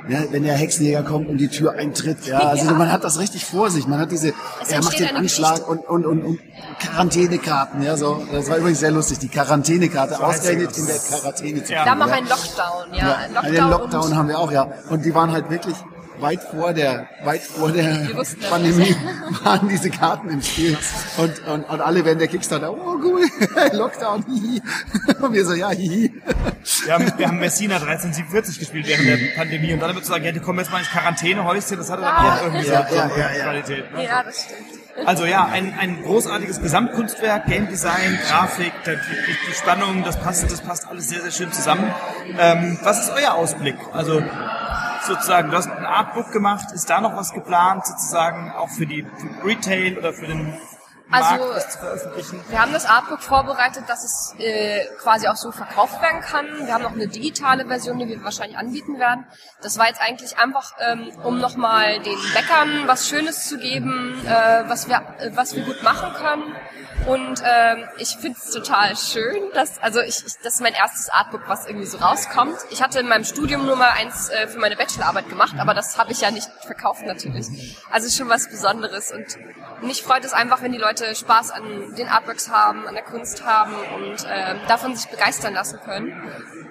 [0.09, 2.73] ja, wenn der Hexenjäger kommt und die Tür eintritt, ja, also Ja.
[2.73, 5.71] man hat das richtig vor sich, man hat diese, Es er macht den Anschlag Geschichte.
[5.71, 6.39] und, und, und, und
[6.79, 11.73] Quarantänekarten, ja, so, das war übrigens sehr lustig, die Quarantänekarte, ausgerechnet in der Quarantäne zu
[11.73, 11.85] Ja.
[11.85, 12.13] Da kriegen, mach ja.
[12.15, 12.97] ein Lockdown, ja.
[13.07, 14.67] Ja, ein Lockdown, einen Lockdown haben wir auch, ja.
[14.89, 15.75] Und die waren halt wirklich
[16.19, 18.09] weit vor der, weit vor der
[18.49, 18.95] Pandemie
[19.43, 20.77] waren diese Karten im Spiel.
[21.17, 23.25] Und, und, und alle während der Kickstarter, oh cool,
[23.73, 24.61] Lockdown, hihi.
[25.21, 26.13] Und wir so, ja, hihi.
[26.85, 30.25] Wir haben, wir haben Messina 1347 gespielt während der Pandemie und dann wird zu sagen,
[30.25, 32.95] ja, die kommen jetzt mal ins Quarantänehäuschen, das hatte dann auch irgendwie so, Ja, so
[32.95, 33.43] ja, ja, ja.
[33.43, 33.93] Qualität.
[33.93, 34.03] Ne?
[34.03, 34.87] ja, das stimmt.
[35.05, 40.51] Also ja, ein, ein großartiges Gesamtkunstwerk, Game Design, Grafik, die, die, die Spannung, das passt,
[40.51, 41.93] das passt alles sehr, sehr schön zusammen.
[42.39, 43.75] Ähm, was ist euer Ausblick?
[43.93, 44.23] Also
[45.07, 49.03] sozusagen, du hast ein Artbook gemacht, ist da noch was geplant, sozusagen auch für die
[49.03, 50.53] für Retail oder für den
[51.09, 52.43] Also, Markt, das zu veröffentlichen?
[52.49, 56.45] Wir haben das Artbook vorbereitet, dass es äh, quasi auch so verkauft werden kann.
[56.65, 59.25] Wir haben noch eine digitale Version, die wir wahrscheinlich anbieten werden.
[59.61, 64.63] Das war jetzt eigentlich einfach, ähm, um nochmal den Bäckern was Schönes zu geben, äh,
[64.67, 66.55] was wir äh, was wir gut machen können.
[67.05, 71.09] Und ähm, ich finde es total schön, dass also ich, ich das ist mein erstes
[71.09, 72.57] Artbook, was irgendwie so rauskommt.
[72.69, 75.97] Ich hatte in meinem Studium nur mal eins äh, für meine Bachelorarbeit gemacht, aber das
[75.97, 77.47] habe ich ja nicht verkauft natürlich.
[77.91, 79.37] Also schon was Besonderes und
[79.81, 81.63] mich freut es einfach, wenn die Leute Spaß an
[81.97, 86.13] den Artworks haben, an der Kunst haben und ähm, davon sich begeistern lassen können.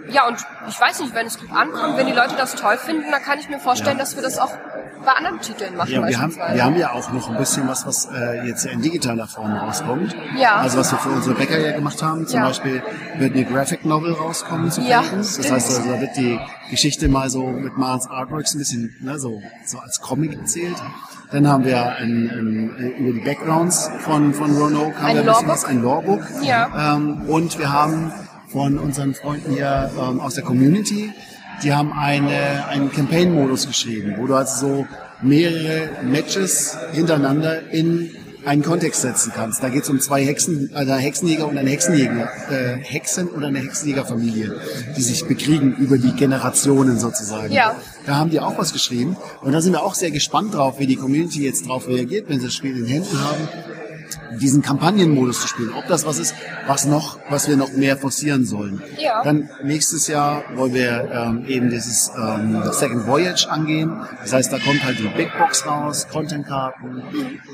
[0.09, 3.11] Ja, und ich weiß nicht, wenn es gut ankommt, wenn die Leute das toll finden,
[3.11, 4.53] dann kann ich mir vorstellen, dass wir das auch
[5.05, 5.91] bei anderen Titeln machen.
[5.91, 8.83] Ja, wir haben, wir haben ja auch noch ein bisschen was, was äh, jetzt in
[8.83, 10.17] digitaler Form rauskommt.
[10.37, 10.57] Ja.
[10.57, 12.27] Also was wir für unsere Bäcker ja gemacht haben.
[12.27, 12.47] Zum Ja.
[12.47, 12.83] Beispiel
[13.19, 15.03] wird eine Graphic Novel rauskommen zu Ja.
[15.13, 15.51] Das stimmt.
[15.53, 16.39] heißt, also, da wird die
[16.71, 20.77] Geschichte mal so mit Mars Artworks ein bisschen ne, so, so als Comic erzählt.
[21.33, 25.27] Dann haben wir ein, ein, über die Backgrounds von, von Roanoke haben Ein wir ein
[25.27, 26.23] bisschen was, ein Lorebook.
[26.43, 26.97] Ja.
[26.97, 28.13] Ähm, und wir haben
[28.49, 31.13] von unseren Freunden hier ähm, aus der Community,
[31.63, 34.87] die haben eine, einen Campaign-Modus geschrieben, wo du also so
[35.23, 38.11] mehrere Matches hintereinander in
[38.45, 39.63] einen Kontext setzen kannst.
[39.63, 43.49] Da geht es um zwei Hexen, also einen Hexenjäger und eine Hexenjäger, äh, Hexen oder
[43.49, 44.55] eine Hexenjägerfamilie,
[44.97, 47.53] die sich bekriegen über die Generationen sozusagen.
[47.53, 47.75] Ja.
[48.07, 49.17] Da haben die auch was geschrieben.
[49.43, 52.39] Und da sind wir auch sehr gespannt drauf, wie die Community jetzt drauf reagiert, wenn
[52.39, 53.49] sie das Spiel in Händen haben
[54.41, 55.73] diesen Kampagnenmodus zu spielen.
[55.77, 56.35] Ob das was ist,
[56.67, 58.83] was noch, was wir noch mehr forcieren sollen.
[58.99, 59.23] Ja.
[59.23, 63.93] Dann nächstes Jahr wollen wir ähm, eben dieses ähm, Second Voyage angehen.
[64.21, 67.03] Das heißt, da kommt halt die Big Box raus, Contentkarten.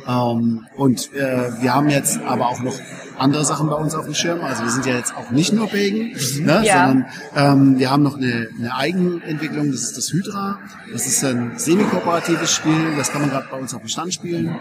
[0.07, 2.75] Ähm, und äh, wir haben jetzt aber auch noch
[3.19, 4.41] andere Sachen bei uns auf dem Schirm.
[4.41, 6.89] Also wir sind ja jetzt auch nicht nur Pagan, ne, Ja.
[6.89, 7.07] sondern
[7.37, 9.71] ähm, wir haben noch eine, eine Eigenentwicklung.
[9.71, 10.59] Das ist das Hydra.
[10.93, 12.97] Das ist ein semi-kooperatives Spiel.
[12.97, 14.57] Das kann man gerade bei uns auf dem Stand spielen.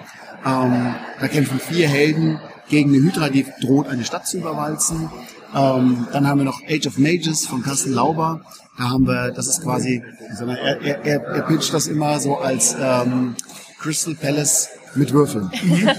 [0.46, 2.39] Ähm, da kämpfen vier Helden
[2.70, 5.10] gegen eine Hydra, die droht, eine Stadt zu überwalzen.
[5.54, 8.42] Ähm, dann haben wir noch Age of Mages von Carsten Lauber.
[8.78, 10.02] Da haben wir, das ist quasi,
[10.39, 13.36] er, er, er, er pitcht das immer so als ähm,
[13.80, 15.52] Crystal Palace mit Würfeln.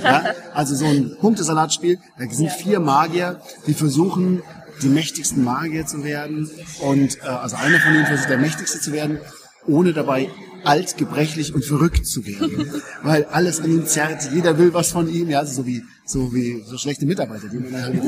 [0.03, 0.25] ja?
[0.55, 1.99] Also so ein Punktesalatspiel.
[2.19, 4.43] Da sind vier Magier, die versuchen,
[4.83, 6.51] die mächtigsten Magier zu werden.
[6.81, 9.19] Und äh, also einer von ihnen versucht, der mächtigste zu werden,
[9.67, 10.29] ohne dabei
[10.65, 12.71] alt, gebrechlich und verrückt zu werden.
[13.03, 16.33] Weil alles an ihm zerrt, jeder will was von ihm, ja, also so wie, so
[16.33, 18.01] wie so schlechte Mitarbeiter, die man halt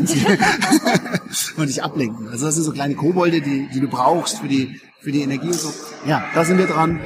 [1.57, 2.29] und dich ablenken.
[2.29, 5.49] Also das sind so kleine Kobolde, die, die du brauchst für die, für die Energie
[5.49, 5.73] und so.
[6.07, 7.01] Ja, da sind wir dran.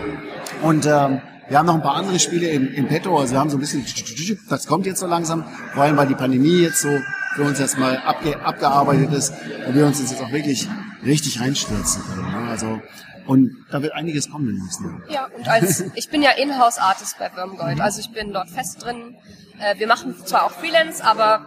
[0.62, 3.48] Und ähm, wir haben noch ein paar andere Spiele im, im Petto, also wir haben
[3.48, 3.84] so ein bisschen,
[4.50, 6.90] das kommt jetzt so langsam, vor allem weil die Pandemie jetzt so
[7.34, 9.32] für uns erstmal abge, abgearbeitet ist
[9.66, 10.68] und wir uns jetzt auch wirklich
[11.06, 12.30] richtig reinstürzen können.
[12.30, 12.50] Ne?
[12.50, 12.80] Also
[13.28, 15.00] und da wird einiges kommen im nächsten Jahr.
[15.10, 19.16] Ja, und als ich bin ja Inhouse-Artist bei Wormgold, also ich bin dort fest drin.
[19.60, 21.44] Äh, wir machen zwar auch Freelance, aber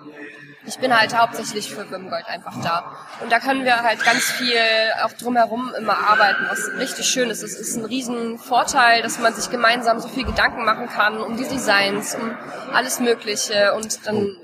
[0.67, 2.95] ich bin halt hauptsächlich für Wormgold einfach da.
[3.21, 4.61] Und da können wir halt ganz viel
[5.03, 7.41] auch drumherum immer arbeiten, was richtig schön ist.
[7.41, 11.35] Es ist ein riesen Vorteil, dass man sich gemeinsam so viel Gedanken machen kann um
[11.35, 12.31] die Designs, um
[12.73, 14.37] alles Mögliche und dann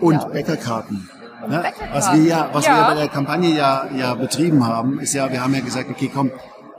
[0.00, 0.24] Und Ja.
[0.26, 1.08] Bäckerkarten.
[1.48, 1.64] Ne?
[1.92, 2.76] Was wir ja, was Ja.
[2.76, 6.10] wir bei der Kampagne ja, ja betrieben haben, ist ja, wir haben ja gesagt, okay,
[6.12, 6.30] komm,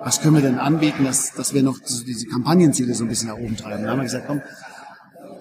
[0.04, 3.30] was können wir denn anbieten, dass, dass wir noch so diese Kampagnenziele so ein bisschen
[3.30, 3.84] nach oben treiben.
[3.84, 4.42] Dann haben wir gesagt, komm,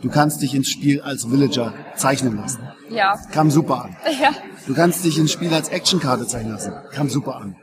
[0.03, 2.61] du kannst dich ins Spiel als Villager zeichnen lassen.
[2.91, 3.18] Ja.
[3.33, 3.97] Kam super an.
[4.20, 4.31] Ja.
[4.66, 6.73] Du kannst dich ins Spiel als Actionkarte zeichnen lassen.
[6.93, 7.57] Kam super an.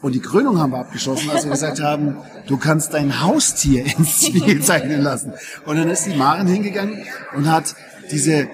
[0.00, 4.26] Und die Krönung haben wir abgeschossen, als wir gesagt haben, du kannst dein Haustier ins
[4.26, 5.34] Spiel zeichnen lassen.
[5.66, 7.04] Und dann ist die Maren hingegangen
[7.34, 7.74] und hat
[8.10, 8.48] diese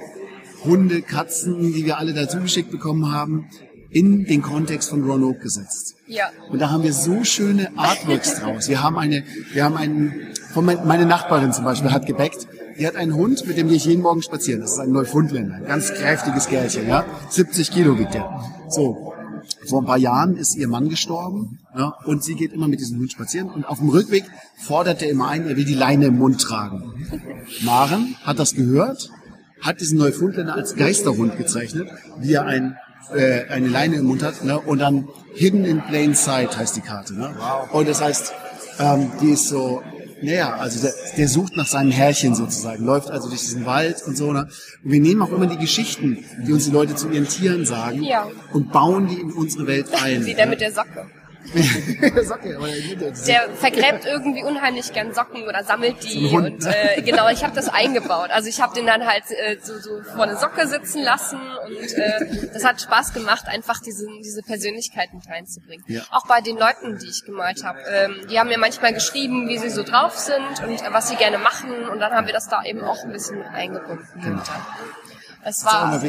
[0.65, 3.47] Hunde, Katzen, die wir alle dazu geschickt bekommen haben,
[3.91, 5.97] in den Kontext von Roanoke gesetzt.
[6.07, 6.31] Ja.
[6.51, 8.69] Und da haben wir so schöne Artworks draus.
[8.69, 10.15] Wir haben eine, wir haben einen,
[10.53, 12.47] von mein, meine Nachbarin zum Beispiel hat gebackt.
[12.79, 14.63] Die hat einen Hund, mit dem gehe ich jeden Morgen spazieren.
[14.63, 17.05] Das ist ein Neufundländer, ein ganz kräftiges Kerlchen, ja.
[17.29, 18.43] 70 Kilo wiegt er.
[18.69, 19.13] So.
[19.69, 22.99] Vor ein paar Jahren ist ihr Mann gestorben, ja, und sie geht immer mit diesem
[22.99, 23.51] Hund spazieren.
[23.51, 24.25] Und auf dem Rückweg
[24.57, 26.93] fordert er immer ein, er will die Leine im Mund tragen.
[27.63, 29.11] Maren hat das gehört,
[29.63, 31.89] hat diesen Neufundländer als Geisterhund gezeichnet,
[32.19, 32.77] wie er ein
[33.15, 34.59] äh, eine Leine im Mund hat, ne?
[34.59, 37.15] und dann Hidden in Plain Sight heißt die Karte.
[37.15, 37.35] Ne?
[37.73, 38.33] Und das heißt,
[38.79, 39.83] ähm, die ist so,
[40.23, 44.17] naja, also der, der sucht nach seinem Herrchen sozusagen, läuft also durch diesen Wald und
[44.17, 44.33] so.
[44.33, 44.49] Ne?
[44.85, 48.03] Und wir nehmen auch immer die Geschichten, die uns die Leute zu ihren Tieren sagen,
[48.03, 48.29] Ja.
[48.53, 50.25] und bauen die in unsere Welt ein.
[50.27, 51.07] Wie der mit der Socke.
[52.23, 52.59] Socke,
[53.27, 56.29] Der vergräbt irgendwie unheimlich gern Socken oder sammelt die.
[56.29, 58.31] Und äh, genau, ich habe das eingebaut.
[58.31, 61.93] Also ich habe den dann halt äh, so, so vor eine Socke sitzen lassen und
[61.93, 65.85] äh, das hat Spaß gemacht, einfach diese, diese Persönlichkeiten reinzubringen.
[65.89, 66.03] Ja.
[66.11, 67.81] Auch bei den Leuten, die ich gemalt habe.
[67.91, 71.17] Ähm, die haben mir manchmal geschrieben, wie sie so drauf sind und äh, was sie
[71.17, 74.07] gerne machen und dann haben wir das da eben auch ein bisschen eingebunden.
[74.23, 74.43] Genau.
[75.45, 76.01] Es war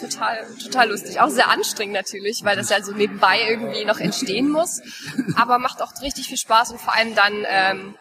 [0.00, 1.20] total, total lustig.
[1.20, 4.80] Auch sehr anstrengend natürlich, weil das ja so nebenbei irgendwie noch entstehen muss.
[5.36, 7.94] Aber macht auch richtig viel Spaß und vor allem dann, ähm,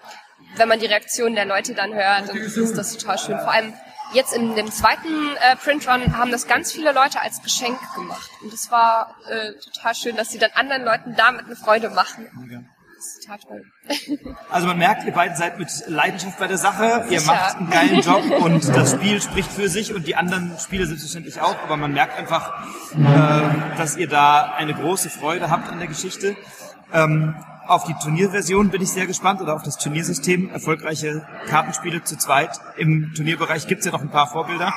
[0.57, 3.39] wenn man die Reaktionen der Leute dann hört, dann ist das total schön.
[3.39, 3.73] Vor allem
[4.13, 8.29] jetzt in dem zweiten äh, Printrun haben das ganz viele Leute als Geschenk gemacht.
[8.41, 12.69] Und das war äh, total schön, dass sie dann anderen Leuten damit eine Freude machen.
[13.05, 13.63] Ist total toll.
[14.49, 17.33] Also man merkt, ihr beiden seid mit Leidenschaft bei der Sache, ihr Sicher.
[17.33, 21.39] macht einen geilen Job und das Spiel spricht für sich und die anderen Spiele selbstverständlich
[21.39, 25.87] auch, aber man merkt einfach, äh, dass ihr da eine große Freude habt an der
[25.87, 26.35] Geschichte.
[26.93, 27.35] Ähm,
[27.67, 30.51] auf die Turnierversion bin ich sehr gespannt oder auf das Turniersystem.
[30.51, 32.59] Erfolgreiche Kartenspiele zu zweit.
[32.77, 34.71] Im Turnierbereich gibt's ja noch ein paar Vorbilder.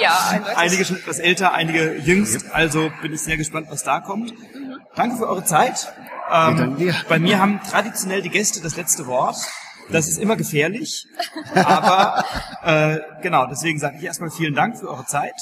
[0.00, 0.56] Ja, eindeutig.
[0.58, 2.52] Einige schon etwas älter, einige jüngst.
[2.54, 4.32] Also bin ich sehr gespannt, was da kommt.
[4.94, 5.92] Danke für eure Zeit.
[6.32, 9.36] Ähm, bei mir haben traditionell die Gäste das letzte Wort.
[9.90, 11.06] Das ist immer gefährlich.
[11.54, 12.24] Aber
[12.62, 15.34] äh, genau, deswegen sage ich erstmal vielen Dank für eure Zeit.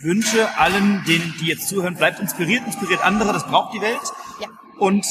[0.00, 4.00] Wünsche allen, denen, die jetzt zuhören, bleibt inspiriert, inspiriert andere, das braucht die Welt.
[4.40, 4.48] Ja.
[4.78, 5.06] Und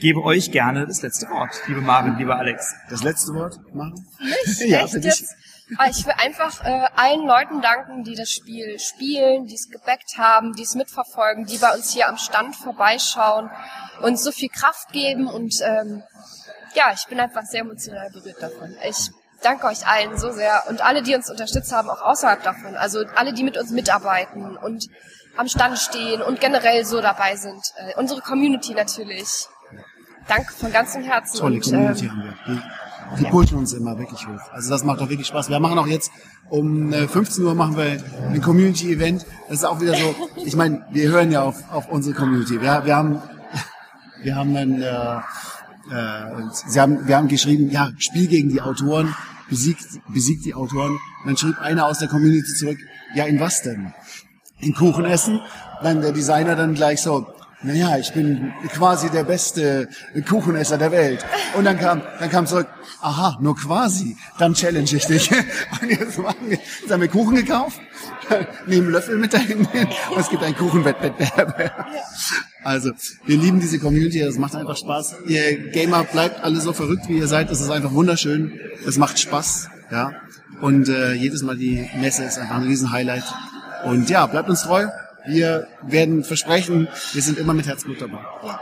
[0.00, 2.74] gebe euch gerne das letzte Wort, liebe Marvin, lieber Alex.
[2.88, 4.06] Das letzte Wort machen?
[4.46, 4.60] Nicht?
[4.70, 5.20] Ja, Echt für dich.
[5.20, 5.36] jetzt?
[5.76, 10.16] Aber ich will einfach äh, allen Leuten danken, die das Spiel spielen, die es gebackt
[10.16, 13.50] haben, die es mitverfolgen, die bei uns hier am Stand vorbeischauen,
[14.02, 16.02] uns so viel Kraft geben und ähm,
[16.74, 18.76] ja, ich bin einfach sehr emotional berührt davon.
[18.88, 19.10] Ich
[19.42, 22.76] danke euch allen so sehr und alle, die uns unterstützt haben, auch außerhalb davon.
[22.76, 24.86] Also alle, die mit uns mitarbeiten und
[25.36, 27.62] am Stand stehen und generell so dabei sind.
[27.76, 29.46] Äh, unsere Community natürlich.
[30.26, 31.38] Danke von ganzem Herzen.
[31.38, 32.62] tolle und, Community ähm, haben wir.
[33.18, 34.52] Die, pushen uns immer wirklich hoch.
[34.52, 35.48] Also das macht auch wirklich Spaß.
[35.48, 36.10] Wir machen auch jetzt
[36.50, 39.24] um äh, 15 Uhr machen wir ein Community-Event.
[39.48, 42.60] Das ist auch wieder so, ich meine, wir hören ja auf, auf unsere Community.
[42.60, 43.22] Wir, wir haben
[44.22, 45.20] wir haben dann äh,
[45.90, 49.14] äh, sie haben, wir haben geschrieben, ja, Spiel gegen die Autoren,
[49.48, 50.92] besiegt, besiegt die Autoren.
[50.92, 52.78] Und dann schrieb einer aus der Community zurück,
[53.14, 53.92] ja, in was denn?
[54.60, 55.40] In Kuchen essen?
[55.82, 57.26] Dann der Designer dann gleich so,
[57.62, 59.88] naja, ich bin quasi der beste
[60.28, 61.24] Kuchenesser der Welt.
[61.56, 62.68] Und dann kam, dann kam zurück,
[63.00, 65.30] aha, nur quasi, dann challenge ich dich.
[65.82, 67.80] Und jetzt, machen wir, jetzt haben wir Kuchen gekauft,
[68.66, 71.72] nehmen Löffel mit dahin und es gibt einen Kuchenwettbewerb.
[72.64, 72.90] Also,
[73.24, 75.14] wir lieben diese Community, das macht einfach Spaß.
[75.26, 78.52] Ihr Gamer bleibt alle so verrückt, wie ihr seid, das ist einfach wunderschön,
[78.84, 80.10] es macht Spaß, ja.
[80.60, 83.22] Und äh, jedes Mal die Messe ist einfach ein riesen Highlight.
[83.84, 84.88] Und ja, bleibt uns treu.
[85.28, 88.18] Wir werden versprechen, wir sind immer mit Herzblut dabei.
[88.44, 88.60] ja.